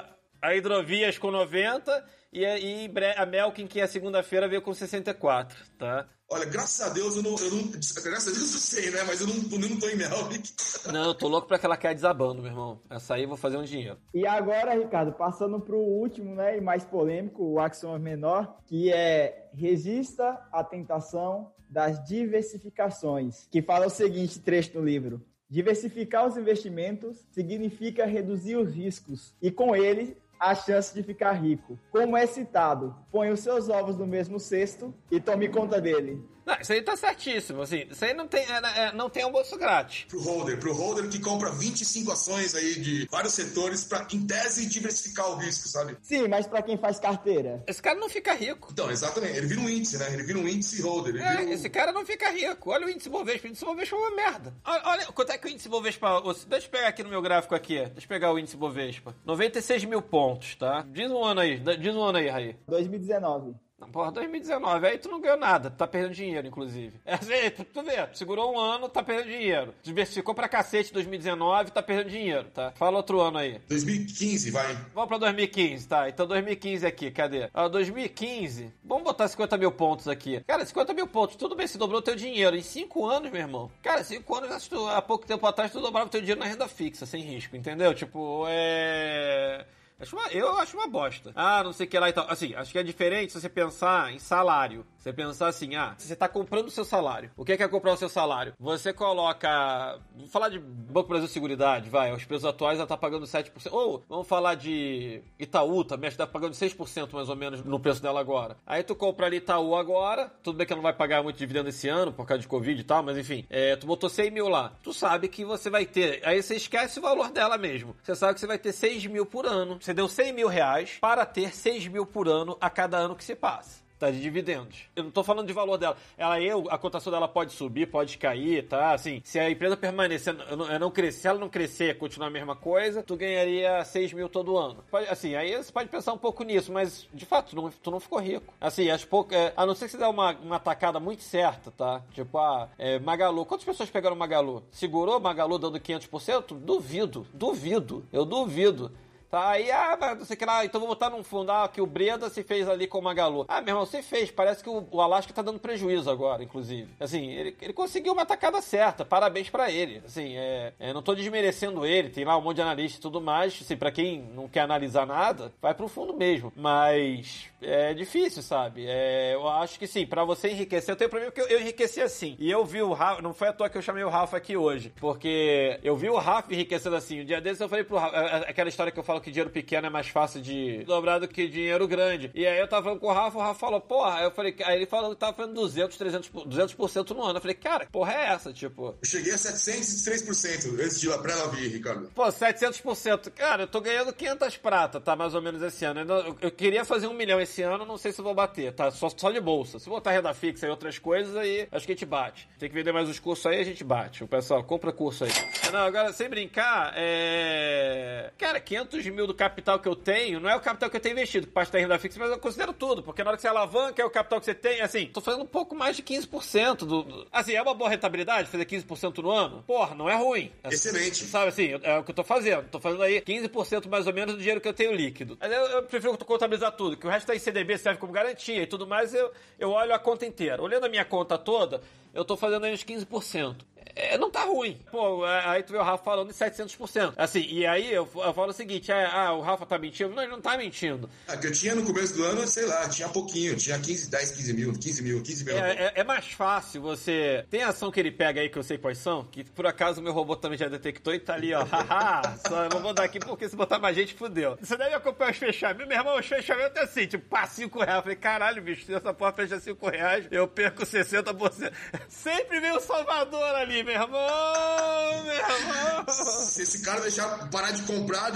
[0.48, 2.04] a- Hidrovias com 90%,
[2.34, 6.08] e a, e a Melkin, que é segunda-feira, veio com 64%, tá?
[6.30, 7.36] Olha, graças a Deus eu não.
[7.38, 9.04] Eu não graças a Deus eu sei, né?
[9.06, 10.50] Mas eu não, eu não tô em Melvik.
[10.92, 12.82] Não, eu tô louco pra que ela caia desabando, meu irmão.
[12.90, 13.98] Essa aí eu vou fazer um dinheiro.
[14.14, 18.92] E agora, Ricardo, passando para o último né, e mais polêmico, o axioma menor, que
[18.92, 25.26] é resista à tentação das diversificações, que fala o seguinte trecho do livro.
[25.50, 31.80] Diversificar os investimentos significa reduzir os riscos e, com ele, a chance de ficar rico.
[31.92, 36.24] Como é citado, põe os seus ovos no mesmo cesto e tome conta dele.
[36.46, 37.86] Não, isso aí tá certíssimo, assim.
[37.90, 40.06] Isso aí não tem, é, é, não tem almoço grátis.
[40.08, 44.66] Pro holder, pro holder que compra 25 ações aí de vários setores pra, em tese,
[44.68, 45.98] diversificar o risco, sabe?
[46.02, 47.64] Sim, mas para quem faz carteira?
[47.66, 48.70] Esse cara não fica rico.
[48.72, 49.38] Então, exatamente.
[49.38, 50.14] Ele vira um índice, né?
[50.14, 51.16] Ele vira um índice holder.
[51.16, 51.54] Ele É, vira um...
[51.54, 52.70] esse cara não fica rico.
[52.72, 53.48] Olha o índice Bovespa.
[53.48, 54.54] O índice Bovespa é uma merda.
[54.66, 56.22] Olha, olha quanto é que o índice Bovespa...
[56.48, 57.76] Deixa eu pegar aqui no meu gráfico aqui.
[57.80, 59.16] Deixa eu pegar o índice Bovespa.
[59.26, 60.86] 96 mil pontos, tá?
[60.90, 61.58] Diz um ano aí.
[61.80, 62.56] Diz um ano aí, Raí.
[62.68, 63.56] 2019.
[63.92, 64.88] Porra, 2019.
[64.88, 65.70] Aí tu não ganhou nada.
[65.70, 67.00] Tu tá perdendo dinheiro, inclusive.
[67.06, 68.08] É assim, tu, tu vê.
[68.14, 69.74] Segurou um ano, tá perdendo dinheiro.
[69.84, 72.72] Diversificou pra cacete 2019, tá perdendo dinheiro, tá?
[72.76, 73.60] Fala outro ano aí.
[73.68, 74.74] 2015, vai.
[74.94, 76.10] Vamos pra 2015, tá?
[76.10, 77.50] Então 2015 aqui, cadê?
[77.54, 80.42] Ah, 2015, vamos botar 50 mil pontos aqui.
[80.48, 83.72] Cara, 50 mil pontos, tudo bem, se dobrou teu dinheiro em 5 anos, meu irmão.
[83.82, 86.46] Cara, 5 anos, acho que tu- há pouco tempo atrás, tu dobrava teu dinheiro na
[86.46, 87.94] renda fixa, sem risco, entendeu?
[87.94, 89.66] Tipo, é...
[90.00, 91.32] Acho uma- eu acho uma bosta.
[91.36, 92.30] Ah, não sei o que lá e tal.
[92.30, 94.86] Assim, acho que é diferente se você pensar em salário.
[95.06, 97.30] Você pensar assim, ah, você tá comprando o seu salário.
[97.38, 98.56] O que é, que é comprar o seu salário?
[98.60, 100.00] Você coloca.
[100.16, 102.12] Vamos falar de Banco Brasil Seguridade, vai.
[102.12, 103.52] Os preços atuais ela tá pagando 7%.
[103.72, 107.80] Ou vamos falar de Itaú também, acho que tá pagando 6% mais ou menos no
[107.80, 108.58] preço dela agora.
[108.66, 110.34] Aí tu compra ali Itaú agora.
[110.42, 112.82] Tudo bem que ela não vai pagar muito dividendo esse ano por causa de Covid
[112.82, 113.46] e tal, mas enfim.
[113.48, 114.74] É, tu botou 100 mil lá.
[114.82, 116.28] Tu sabe que você vai ter.
[116.28, 117.96] Aí você esquece o valor dela mesmo.
[118.02, 119.78] Você sabe que você vai ter 6 mil por ano.
[119.80, 123.24] Você deu 100 mil reais para ter 6 mil por ano a cada ano que
[123.24, 123.85] se passa.
[124.06, 124.84] Tá, de dividendos.
[124.96, 125.98] Eu não tô falando de valor dela.
[126.16, 128.94] Ela, eu, a cotação dela pode subir, pode cair, tá?
[128.94, 132.28] Assim, se a empresa permanecer, eu não, eu não crescer, se ela não crescer, continuar
[132.28, 134.84] a mesma coisa, tu ganharia 6 mil todo ano.
[134.92, 137.90] Pode- assim, aí você pode pensar um pouco nisso, mas de fato, tu não, tu
[137.90, 138.54] não ficou rico.
[138.62, 139.34] Assim, acho pouco.
[139.34, 142.02] é, a não ser que você dê uma, uma tacada muito certa, tá?
[142.14, 143.44] Tipo, ah, é, Magalu.
[143.46, 144.64] Quantas pessoas pegaram Magalu?
[144.70, 146.54] Segurou Magalu dando 500%?
[146.60, 148.92] Duvido, duvido, eu duvido.
[149.36, 151.82] Tá, aí, ah, não sei o que lá, então vou botar num fundo, ah, que
[151.82, 153.44] o Breda se fez ali com o Magalu.
[153.50, 156.88] Ah, meu irmão, você fez, parece que o, o Alasca tá dando prejuízo agora, inclusive.
[157.02, 160.02] Assim, ele, ele conseguiu uma tacada certa, parabéns pra ele.
[160.06, 163.20] Assim, é, é, não tô desmerecendo ele, tem lá um monte de analista e tudo
[163.20, 166.54] mais, assim, pra quem não quer analisar nada, vai pro fundo mesmo.
[166.56, 168.86] Mas é difícil, sabe?
[168.88, 172.00] É, eu acho que sim, pra você enriquecer, eu tenho mim que eu, eu enriqueci
[172.00, 172.38] assim.
[172.40, 174.56] E eu vi o Rafa, não foi à toa que eu chamei o Rafa aqui
[174.56, 177.20] hoje, porque eu vi o Rafa enriquecendo assim.
[177.20, 179.32] Um dia desses eu falei pro Rafa, é- é aquela história que eu falo que
[179.32, 182.32] dinheiro pequeno é mais fácil de dobrar do que dinheiro grande.
[182.34, 184.56] E aí eu tava falando com o Rafa, o Rafa falou, porra, aí eu falei,
[184.64, 187.38] aí ele falou que tava fazendo 200, 300, 200% no ano.
[187.38, 188.96] Eu falei, cara, que porra é essa, tipo...
[189.02, 192.10] Eu cheguei a 703% antes de ir lá pra ela vir, Ricardo.
[192.14, 193.32] Pô, 700%.
[193.32, 195.16] Cara, eu tô ganhando 500 prata, tá?
[195.16, 196.02] Mais ou menos esse ano.
[196.02, 198.92] Eu, eu- queria fazer um milhão esse ano, não sei se eu vou bater, tá?
[198.92, 199.80] Só, só de bolsa.
[199.80, 202.48] Se botar renda fixa e outras coisas, aí acho que a gente bate.
[202.60, 204.24] Tem que vender mais os cursos aí, a gente bate.
[204.24, 205.32] O pessoal, compra curso aí.
[205.72, 208.32] Não, agora, sem brincar, é...
[208.38, 211.00] Cara, 500 mil mil do capital que eu tenho, não é o capital que eu
[211.00, 213.42] tenho investido, que parte da renda fixa, mas eu considero tudo, porque na hora que
[213.42, 216.04] você alavanca é o capital que você tem, assim, tô fazendo um pouco mais de
[216.04, 217.28] 15% do, do...
[217.32, 219.64] Assim, é uma boa rentabilidade fazer 15% no ano?
[219.66, 220.52] Porra, não é ruim.
[220.66, 221.26] Excelente.
[221.26, 222.68] Sabe assim, é o que eu tô fazendo.
[222.70, 225.38] Tô fazendo aí 15% mais ou menos do dinheiro que eu tenho líquido.
[225.40, 228.62] Mas eu, eu prefiro contabilizar tudo, que o resto tá em CDB, serve como garantia
[228.62, 230.62] e tudo mais, eu, eu olho a conta inteira.
[230.62, 231.82] Olhando a minha conta toda,
[232.16, 233.56] eu tô fazendo aí uns 15%.
[233.98, 234.78] É, não tá ruim.
[234.92, 237.14] Pô, é, aí tu vê o Rafa falando de 700%.
[237.16, 240.10] Assim, e aí eu, eu falo o seguinte, é, ah, o Rafa tá mentindo.
[240.14, 241.10] Não, ele não tá mentindo.
[241.26, 244.32] Ah, que eu tinha no começo do ano, sei lá, tinha pouquinho, tinha 15, 10,
[244.32, 245.58] 15 mil, 15 mil, 15 mil.
[245.58, 247.46] É, é- é mais fácil você.
[247.50, 250.04] Tem ação que ele pega aí que eu sei quais são, que por acaso o
[250.04, 251.64] meu robô também já detectou e tá ali, ó.
[251.72, 254.58] Haha, só eu não vou dar aqui porque se botar mais gente, fudeu.
[254.60, 255.88] Você deve acompanhar os fechamentos.
[255.88, 257.96] Meu irmão, os fechamentos é assim, tipo, pá, 5 reais.
[257.98, 261.72] Eu falei, caralho, bicho, se essa porra fecha 5 reais, eu perco 60%.
[262.10, 266.06] Sempre vem o Salvador ali, meu irmão, meu irmão.
[266.46, 268.32] Se esse cara deixar parar de comprar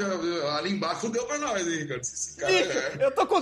[0.58, 2.04] ali embaixo, fudeu pra nós, hein, cara.
[2.04, 2.98] Se esse cara Bicho, é.
[3.06, 3.40] eu tô com...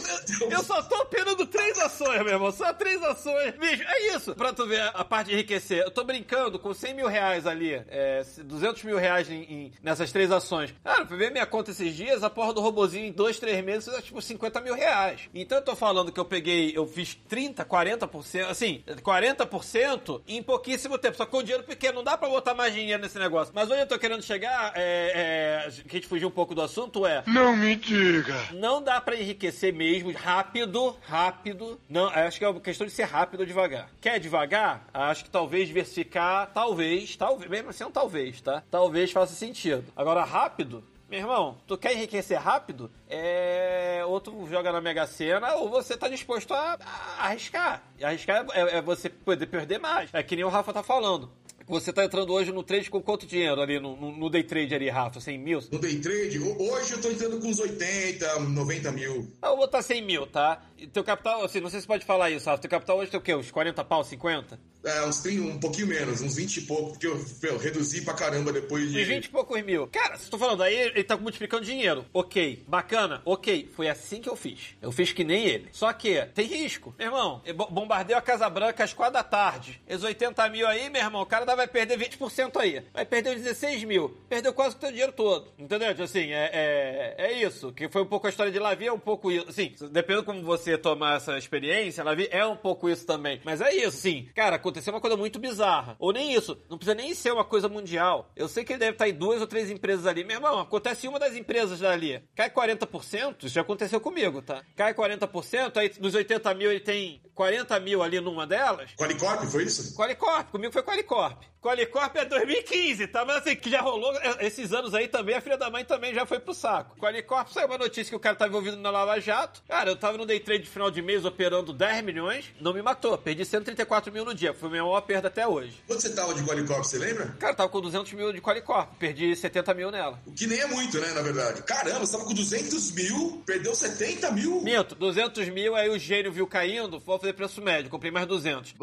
[0.50, 2.52] Eu só tô operando três ações, meu irmão.
[2.52, 3.54] Só três ações.
[3.56, 4.36] Bicho, é isso.
[4.36, 5.84] Pra tu ver a parte de enriquecer.
[5.84, 7.74] Eu tô brincando com 100 mil reais ali.
[7.90, 10.74] É, 200 mil reais em, em- nessas três ações.
[10.84, 13.88] Cara, pra ver minha conta esses dias, a porra do robozinho em dois, três meses
[13.94, 15.22] é tipo 50 mil reais.
[15.34, 20.98] Então eu tô falando que eu peguei, eu fiz 30, 40%, assim, 40% em pouquíssimo
[20.98, 21.18] tempo.
[21.18, 23.54] Só que com dinheiro pequeno, não dá pra botar mais dinheiro nesse negócio.
[23.56, 26.62] Mas onde eu tô querendo chegar, é, é, que a gente fugiu um pouco do
[26.62, 27.24] assunto, é...
[27.28, 28.36] Não me diga.
[28.54, 31.80] Não dá pra enriquecer mesmo, rápido, rápido.
[31.90, 33.90] Não, acho que é uma questão de ser rápido ou devagar.
[34.02, 34.88] Quer devagar?
[34.94, 38.64] Acho que talvez diversificar, talvez, talvez, mesmo assim é um talvez, tá?
[38.70, 39.86] Talvez faça sentido.
[39.96, 42.92] Agora, rápido, meu irmão, tu quer enriquecer rápido?
[43.10, 44.02] É.
[44.06, 46.78] Ou tu joga na Mega Sena, ou você tá disposto a,
[47.18, 47.84] a arriscar.
[47.98, 50.10] E arriscar é, é você poder perder mais.
[50.14, 51.30] É que nem o Rafa tá falando.
[51.70, 54.74] Você tá entrando hoje no trade com quanto dinheiro ali no, no- no day trade
[54.74, 55.20] ali, Rafa?
[55.20, 55.60] 100 mil?
[55.70, 59.28] No day trade, ho- hoje eu tô entrando com uns 80, 90 mil.
[59.42, 60.62] Ah, Eu vou botar 100 mil, tá?
[60.78, 62.62] E teu capital, assim, não sei se pode falar isso, Rafa.
[62.62, 63.36] Teu capital hoje tem o quê?
[63.36, 64.58] Uns 40 pau, 50?
[64.88, 68.14] É, uns 30, um pouquinho menos, uns 20 e pouco, porque eu, eu reduzi pra
[68.14, 69.02] caramba depois de.
[69.02, 69.88] Uns 20 e poucos mil.
[69.88, 72.06] Cara, se tô falando aí, ele tá multiplicando dinheiro.
[72.14, 73.70] Ok, bacana, ok.
[73.76, 74.76] Foi assim que eu fiz.
[74.82, 75.68] Eu fiz que nem ele.
[75.72, 76.96] Só que tem risco.
[76.98, 79.82] Meu irmão, eu bo- bombardeio a Casa Branca às 4 da tarde.
[79.88, 82.82] Esses 80 mil aí, meu irmão, o cara vai perder 20% aí.
[82.94, 84.18] Vai perder os 16 mil.
[84.30, 85.52] Perdeu quase o teu dinheiro todo.
[85.58, 85.90] Entendeu?
[85.90, 87.74] Tipo Assim, é, é, é isso.
[87.74, 89.50] Que foi um pouco a história de Lavi, é um pouco isso.
[89.50, 93.42] Assim, dependendo como você tomar essa experiência, Lavi é um pouco isso também.
[93.44, 94.30] Mas é isso, sim.
[94.34, 95.96] Cara, aconteceu uma coisa muito bizarra.
[96.00, 96.58] Ou nem isso.
[96.70, 98.32] Não precisa nem ser uma coisa mundial.
[98.36, 100.24] Eu sei que ele deve estar em duas ou três empresas ali.
[100.24, 102.22] Meu irmão, acontece uma das empresas dali.
[102.36, 104.64] Cai 40%, isso já aconteceu comigo, tá?
[104.76, 108.90] Cai 40%, aí dos 80 mil ele tem 40 mil ali numa delas.
[108.98, 109.96] Qualicorp, foi isso?
[109.96, 111.44] Qualicorp, comigo foi Qualicorp.
[111.62, 113.26] Qualicorp é 2015, tá?
[113.26, 116.14] Mas assim, que já rolou é, esses anos aí também, a filha da mãe também
[116.14, 116.98] já foi pro saco.
[116.98, 119.62] Qualicorp saiu uma notícia que o cara tava envolvido na Lava Jato.
[119.68, 122.82] Cara, eu tava no day trade de final de mês operando 10 milhões, não me
[122.82, 123.18] matou.
[123.18, 125.84] Perdi 134 mil no dia, foi a minha maior perda até hoje.
[125.86, 127.36] Quanto você tava de Qualicorp, você lembra?
[127.40, 130.20] Cara, eu tava com 200 mil de Qualicorp, perdi 70 mil nela.
[130.26, 131.62] O que nem é muito, né, na verdade.
[131.64, 134.62] Caramba, você tava com 200 mil, perdeu 70 mil.
[134.62, 138.76] Minto, 200 mil, aí o gênio viu caindo, vou fazer preço médio, comprei mais 200.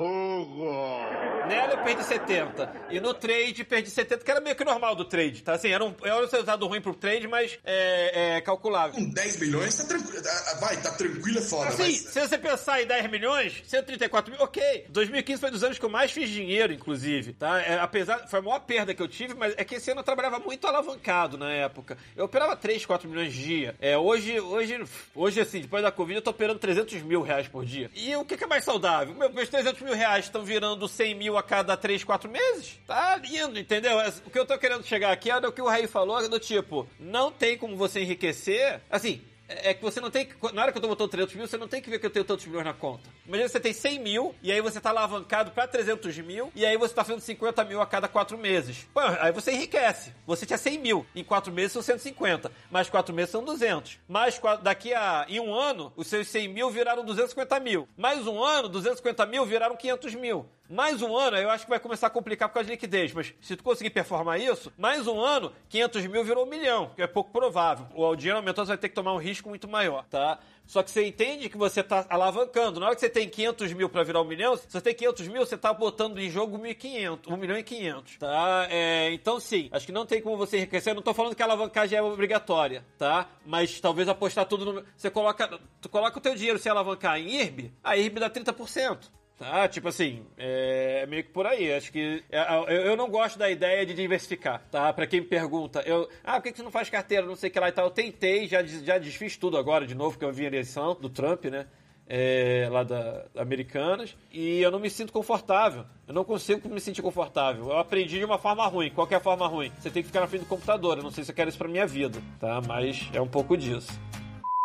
[1.48, 2.72] Nela eu perdi 70.
[2.90, 5.54] E no trade perdi 70, que era meio que normal do trade, tá?
[5.54, 8.94] Assim, era um, era um resultado ruim pro trade, mas é, é calculável.
[8.94, 10.22] Com 10 milhões, tá tranquilo.
[10.26, 11.68] ah, Vai, tá tranquilo, é foda.
[11.68, 11.96] Assim, mas...
[11.98, 14.86] se você pensar em 10 milhões, 134 mil, ok.
[14.88, 17.60] 2015 foi dos anos que eu mais fiz dinheiro, inclusive, tá?
[17.60, 20.04] É, apesar, foi a maior perda que eu tive, mas é que esse ano eu
[20.04, 21.96] trabalhava muito alavancado na época.
[22.16, 23.76] Eu operava 3, 4 milhões de dia.
[23.80, 24.82] É, hoje, hoje,
[25.14, 27.90] hoje assim, depois da Covid, eu tô operando 300 mil reais por dia.
[27.94, 29.14] E o que, que é mais saudável?
[29.14, 32.78] Meu, meus 300 mil reais estão virando 100 mil a cada 3, 4 meses?
[32.86, 33.96] Tá lindo, entendeu?
[34.26, 36.88] O que eu tô querendo chegar aqui é do que o Raí falou, do tipo,
[36.98, 40.34] não tem como você enriquecer, assim, é é que você não tem que.
[40.52, 42.10] Na hora que eu tô botando 300 mil, você não tem que ver que eu
[42.10, 43.08] tenho tantos milhões na conta.
[43.26, 46.76] Imagina você tem 100 mil, e aí você tá alavancado pra 300 mil, e aí
[46.76, 48.86] você tá fazendo 50 mil a cada 4 meses.
[48.92, 50.12] Pô, aí você enriquece.
[50.26, 52.50] Você tinha 100 mil, em 4 meses são 150.
[52.70, 53.98] Mais 4 meses são 200.
[54.08, 55.26] Mais daqui a.
[55.28, 57.88] Em um ano, os seus 100 mil viraram 250 mil.
[57.96, 60.46] Mais um ano, 250 mil viraram 500 mil.
[60.68, 63.34] Mais um ano, eu acho que vai começar a complicar por causa de liquidez, mas
[63.42, 67.06] se tu conseguir performar isso, mais um ano, 500 mil virou um milhão, que é
[67.06, 67.86] pouco provável.
[67.94, 70.38] O dinheiro aumentou, você vai ter que tomar um risco muito maior, tá?
[70.66, 72.80] Só que você entende que você tá alavancando.
[72.80, 75.28] Na hora que você tem 500 mil pra virar um milhão, se você tem 500
[75.28, 78.66] mil, você tá botando em jogo 1.500, 1 milhão e 500, tá?
[78.70, 80.92] É, então sim, acho que não tem como você enriquecer.
[80.92, 83.28] Eu não tô falando que a alavancagem é obrigatória, tá?
[83.44, 84.84] Mas talvez apostar tudo no...
[84.96, 89.10] Você coloca, tu coloca o teu dinheiro se alavancar em IRB, a IRB dá 30%.
[89.44, 91.70] Tá, tipo assim, é meio que por aí.
[91.74, 94.90] Acho que é, eu, eu não gosto da ideia de diversificar, tá?
[94.90, 97.52] Pra quem me pergunta, eu, ah, por que você não faz carteira, não sei o
[97.52, 97.84] que lá e tal.
[97.84, 101.10] Eu tentei, já, já desfiz tudo agora de novo, que eu vi a eleição do
[101.10, 101.66] Trump, né?
[102.08, 105.84] É, lá da, da Americanas, e eu não me sinto confortável.
[106.08, 107.68] Eu não consigo me sentir confortável.
[107.68, 108.90] Eu aprendi de uma forma ruim.
[108.90, 109.70] Qualquer forma ruim.
[109.78, 110.96] Você tem que ficar na frente do computador.
[110.96, 112.62] Eu não sei se eu quero isso pra minha vida, tá?
[112.66, 113.92] Mas é um pouco disso.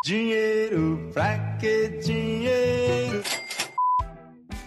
[0.06, 3.22] Dinheiro, pra que dinheiro?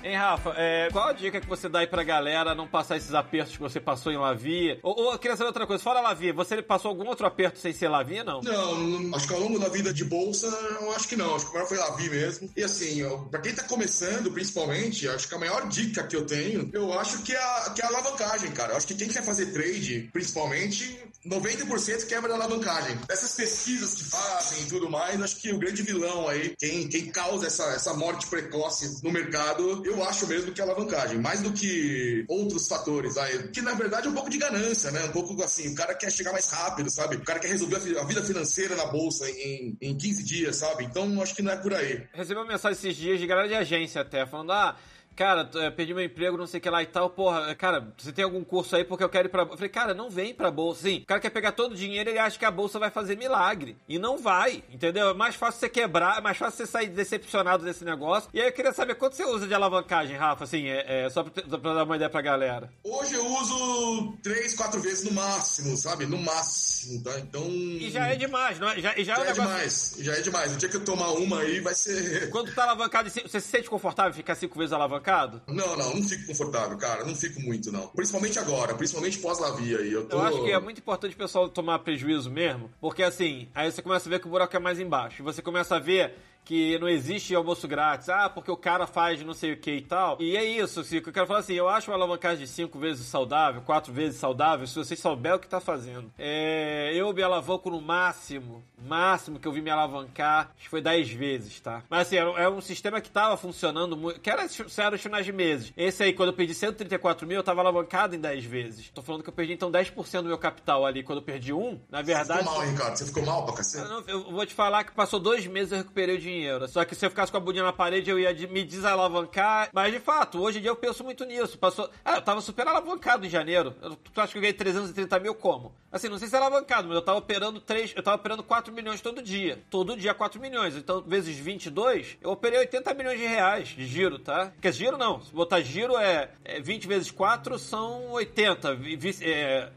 [0.02, 3.14] Hein, Rafa, é, qual a dica que você dá aí pra galera não passar esses
[3.14, 4.78] apertos que você passou em Lavia?
[4.82, 7.72] Ou, ou eu queria saber outra coisa, fora Lavia, você passou algum outro aperto sem
[7.72, 8.40] ser Lavia, não?
[8.42, 10.46] Não, acho que ao longo da vida de bolsa,
[10.80, 11.34] eu acho que não.
[11.34, 12.50] Acho que o maior foi Lavi mesmo.
[12.56, 16.26] E assim, ó, pra quem tá começando, principalmente, acho que a maior dica que eu
[16.26, 18.72] tenho, eu acho que é a, que é a alavancagem, cara.
[18.72, 22.98] Eu acho que quem quer fazer trade, principalmente, 90% quebra a alavancagem.
[23.08, 27.06] Essas pesquisas que fazem e tudo mais, acho que o grande vilão aí, quem, quem
[27.06, 31.18] causa essa, essa morte precoce no mercado, eu acho mesmo que é alavancagem.
[31.18, 33.48] Mais do que outros fatores aí.
[33.48, 35.04] Que na verdade é um pouco de ganância, né?
[35.04, 37.16] Um pouco assim, o cara quer chegar mais rápido, sabe?
[37.16, 40.84] O cara quer resolver a vida financeira na bolsa em, em 15 dias, sabe?
[40.84, 42.02] Então acho que não é por aí.
[42.12, 44.76] Recebi uma mensagem esses dias de galera de agência até, falando, ah,
[45.16, 48.12] cara, eh, perdi meu emprego, não sei o que lá e tal, porra, cara, você
[48.12, 49.42] tem algum curso aí porque eu quero ir pra...
[49.42, 52.10] Eu falei, cara, não vem pra bolsa, sim, o cara quer pegar todo o dinheiro
[52.10, 55.10] ele acha que a bolsa vai fazer milagre, e não vai, entendeu?
[55.10, 58.48] É mais fácil você quebrar, é mais fácil você sair decepcionado desse negócio, e aí
[58.48, 61.74] eu queria saber quanto você usa de alavancagem, Rafa, assim, é, é, só pra, pra
[61.74, 62.70] dar uma ideia pra galera.
[62.84, 66.06] Hoje eu uso três, quatro vezes no máximo, sabe?
[66.06, 67.18] No máximo, tá?
[67.18, 67.46] Então.
[67.48, 68.80] E já é demais, não é?
[68.80, 69.42] Já, já, Já é um é negócio...
[69.42, 70.54] demais, já é demais.
[70.54, 72.30] O dia que eu tomar uma aí vai ser.
[72.30, 75.01] Quando tá alavancado, você se sente confortável ficar cinco vezes alavancado?
[75.48, 77.04] Não, não, não fico confortável, cara.
[77.04, 77.88] Não fico muito, não.
[77.88, 79.92] Principalmente agora, principalmente pós-lavia aí.
[79.92, 80.16] Eu, tô...
[80.16, 83.82] Eu acho que é muito importante o pessoal tomar prejuízo mesmo, porque assim, aí você
[83.82, 85.22] começa a ver que o buraco é mais embaixo.
[85.22, 89.34] Você começa a ver que não existe almoço grátis, ah, porque o cara faz não
[89.34, 90.16] sei o que e tal.
[90.20, 93.06] E é isso, que eu quero falar assim, eu acho uma alavancagem de cinco vezes
[93.06, 96.12] saudável, quatro vezes saudável, se você souber o que tá fazendo.
[96.18, 100.80] É, eu me alavanco no máximo, máximo que eu vi me alavancar, acho que foi
[100.80, 101.82] 10 vezes, tá?
[101.88, 104.42] Mas assim, é um sistema que tava funcionando muito, que era,
[104.78, 105.72] era os finais de meses.
[105.76, 108.90] Esse aí, quando eu perdi 134 mil, eu tava alavancado em 10 vezes.
[108.90, 111.78] Tô falando que eu perdi então 10% do meu capital ali, quando eu perdi um,
[111.88, 112.40] na Você verdade...
[112.40, 112.96] ficou mal, Ricardo.
[112.96, 113.88] Você ficou mal pra Eu cacete?
[113.88, 116.31] não- Eu vou te falar que passou dois meses eu recuperei o dinheiro.
[116.68, 119.70] Só que se eu ficasse com a bundinha na parede, eu ia me desalavancar.
[119.72, 121.58] Mas de fato, hoje em dia eu penso muito nisso.
[121.58, 121.88] Passou.
[122.04, 123.74] Ah, eu tava super alavancado em janeiro.
[123.82, 125.74] Eu, tu acha que eu ganhei 330 mil como?
[125.90, 127.92] Assim, não sei se é alavancado, mas eu tava operando 3.
[127.94, 129.60] Eu tava operando 4 milhões todo dia.
[129.70, 130.74] Todo dia 4 milhões.
[130.76, 134.52] Então, vezes 22, eu operei 80 milhões de reais de giro, tá?
[134.60, 135.20] Quer giro não.
[135.22, 138.74] Se botar giro é, é 20 vezes 4 são 80.
[138.74, 139.72] Vi- vi- É, é,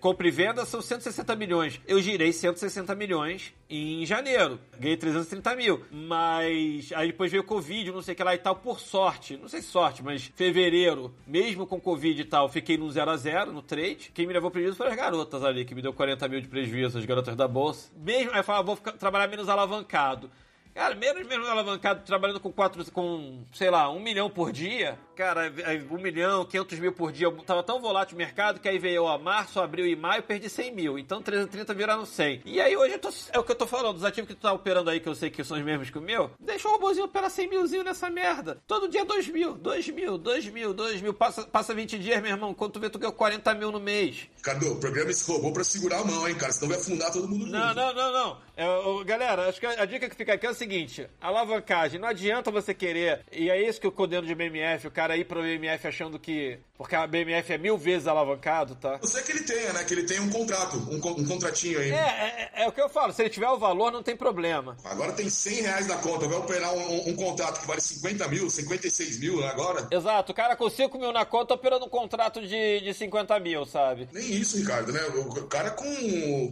[0.00, 1.80] compra e venda são 160 milhões.
[1.86, 4.58] Eu girei 160 milhões em janeiro.
[4.78, 5.84] Ganhei 330 mil.
[5.90, 8.56] Mas aí depois veio o Covid, não sei o que lá e tal.
[8.56, 12.90] Por sorte, não sei se sorte, mas fevereiro, mesmo com Covid e tal, fiquei no
[12.90, 14.10] 0 a 0 no trade.
[14.14, 16.98] Quem me levou prejuízo foram as garotas ali, que me deu 40 mil de prejuízo,
[16.98, 17.90] as garotas da bolsa.
[17.96, 20.30] Mesmo, aí eu falava, vou ficar- trabalhar menos alavancado.
[20.74, 24.96] Cara, menos mesmo alavancado, trabalhando com quatro, com, sei lá, um milhão por dia.
[25.18, 27.26] Cara, é, um milhão, 500 mil por dia.
[27.26, 30.22] Eu tava tão volátil o mercado que aí veio ó, março, abril e maio, eu
[30.22, 30.96] perdi 100 mil.
[30.96, 32.42] Então 330 viraram 100.
[32.44, 34.42] E aí hoje eu tô, é o que eu tô falando, dos ativos que tu
[34.42, 36.70] tá operando aí, que eu sei que são os mesmos que o meu, deixa o
[36.70, 38.62] robôzinho operar 100 milzinho nessa merda.
[38.64, 41.12] Todo dia 2 mil, 2 mil, 2 mil, 2 mil.
[41.12, 44.28] Passa, passa 20 dias, meu irmão, quando tu vê, tu ganhou 40 mil no mês.
[44.36, 46.52] Ricardo, programa esse robô pra segurar a mão, hein, cara?
[46.52, 47.74] Senão vai afundar todo mundo Não, junto.
[47.74, 48.38] não, não, não.
[48.56, 52.00] É, ô, galera, acho que a, a dica que fica aqui é o seguinte: alavancagem,
[52.00, 53.24] não adianta você querer.
[53.32, 56.58] E é isso que eu condeno de BMF, o cara ir pro BMF achando que.
[56.76, 59.00] Porque a BMF é mil vezes alavancado, tá?
[59.02, 59.82] Eu sei que ele tenha, né?
[59.82, 61.90] Que ele tem um contrato, um, um contratinho aí.
[61.90, 64.76] É, é, é o que eu falo, se ele tiver o valor, não tem problema.
[64.84, 68.28] Agora tem 100 reais na conta, vai operar um, um- um contrato que vale 50
[68.28, 69.88] mil, 56 mil né, agora?
[69.90, 73.66] Exato, o cara com 5 mil na conta operando um contrato de, de 50 mil,
[73.66, 74.08] sabe?
[74.12, 75.00] Nem isso, Ricardo, né?
[75.16, 75.84] O cara com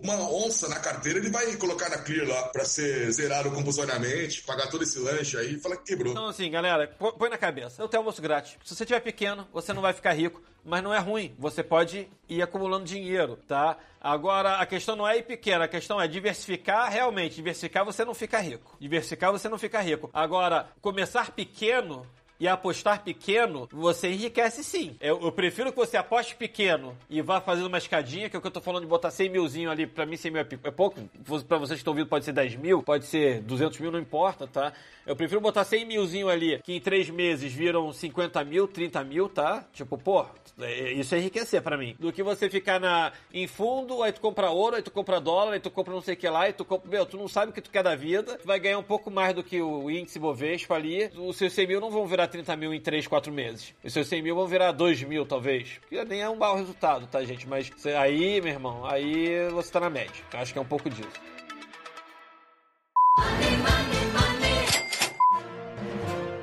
[0.03, 4.69] uma onça na carteira, ele vai colocar na Clear lá pra ser zerado compulsoriamente, pagar
[4.69, 6.13] todo esse lanche aí e fala que quebrou.
[6.13, 6.89] Então, assim, galera,
[7.19, 7.81] põe na cabeça.
[7.83, 8.46] Eu tenho almoço grátis.
[8.65, 11.35] Se você tiver pequeno, você não vai ficar rico, mas não é ruim.
[11.39, 13.77] Você pode ir acumulando dinheiro, tá?
[14.01, 17.37] Agora, a questão não é ir pequeno, a questão é diversificar realmente.
[17.37, 18.77] Diversificar você não fica rico.
[18.81, 20.11] Diversificar você não fica rico.
[20.13, 22.07] Agora, começar pequeno
[22.39, 24.97] e apostar pequeno, você enriquece sim.
[25.01, 28.43] Eu, eu prefiro que você aposte pequeno e vá fazendo uma escadinha, que é o
[28.43, 30.71] que eu tô falando de botar 100 milzinho ali, pra mim 100 mil é, é
[30.71, 31.01] pouco,
[31.49, 34.47] pra vocês que estão ouvindo pode ser 10 mil, pode ser 200 mil, não importa,
[34.47, 34.73] tá?
[35.07, 39.29] Eu prefiro botar 100 milzinho ali, que em 3 meses viram 50 mil, 30 mil,
[39.29, 39.65] tá?
[39.73, 40.27] Tipo, pô,
[40.61, 41.95] é- isso é enriquecer pra mim.
[41.99, 45.53] Do que você ficar na, em fundo, aí tu compra ouro, aí tu compra dólar,
[45.53, 46.91] aí tu compra não sei o que lá, aí tu compra.
[46.91, 48.37] Meu, tu não sabe o que tu quer da vida.
[48.39, 51.11] Tu vai ganhar um pouco mais do que o índice Bovespa ali.
[51.17, 53.75] Os seus 100 mil não vão virar virar 30 mil em 3, 4 meses.
[53.83, 55.81] Os seus 100 mil vão virar 2 mil, talvez.
[55.89, 57.49] Que nem é um mau resultado, tá, gente?
[57.49, 60.13] Mas aí, meu irmão, aí você tá na média.
[60.33, 61.09] Eu acho que é um pouco disso.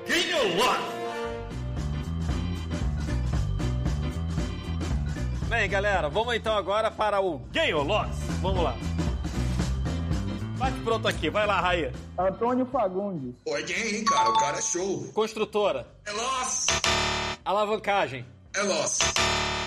[0.07, 0.93] Gain or loss?
[5.49, 8.09] Bem, galera, vamos então agora para o Game or Loss.
[8.41, 8.75] Vamos lá.
[10.63, 11.91] Bate pronto aqui, vai lá, Raí.
[12.17, 13.35] Antônio Fagundes.
[13.43, 14.29] Pô, é game, hein, cara?
[14.29, 15.03] O cara é show.
[15.13, 16.67] Construtora, É loss.
[17.43, 18.99] alavancagem, É loss.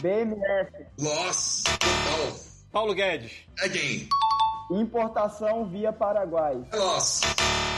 [0.00, 0.72] BMF.
[0.98, 1.64] Loss.
[1.64, 2.40] Total.
[2.72, 4.08] Paulo Guedes, É game.
[4.70, 6.56] Importação via Paraguai.
[6.72, 7.20] É loss.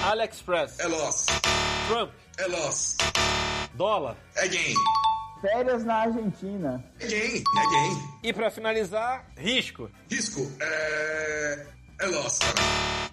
[0.05, 1.27] AliExpress, É loss.
[1.89, 2.97] Trump, É loss.
[3.75, 4.16] dólar.
[4.37, 4.77] É game.
[5.41, 6.85] Férias na Argentina.
[7.01, 7.39] É game.
[7.57, 8.09] É game.
[8.23, 9.91] E pra finalizar, risco.
[10.09, 10.41] Risco.
[10.61, 11.66] É.
[12.01, 12.55] É loss, cara.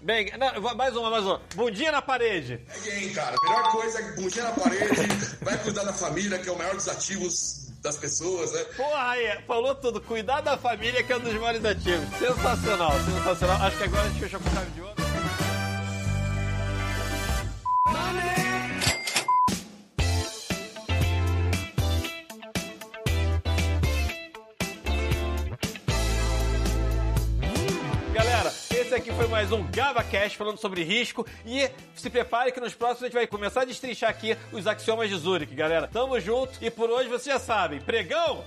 [0.01, 1.41] Bem, não, mais uma, mais uma.
[1.55, 2.59] Bundinha na parede.
[2.69, 3.35] É game, cara.
[3.43, 5.37] Melhor coisa é bundinha na parede.
[5.41, 8.63] vai cuidar da família, que é o maior dos ativos das pessoas, né?
[8.77, 9.99] Porra, Raí, falou tudo.
[9.99, 12.07] Cuidar da família que é um dos maiores ativos.
[12.19, 13.61] Sensacional, sensacional.
[13.65, 14.95] Acho que agora a gente fechou com chave de ouro.
[17.91, 18.44] Galera,
[28.95, 33.03] esse aqui foi mais um GavaCast falando sobre risco e se prepare que nos próximos
[33.03, 35.89] a gente vai começar a destrinchar aqui os axiomas de Zurich, galera.
[35.91, 38.45] Tamo junto e por hoje vocês já sabem, pregão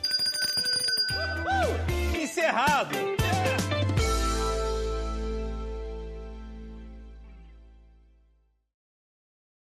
[2.19, 2.97] encerrado.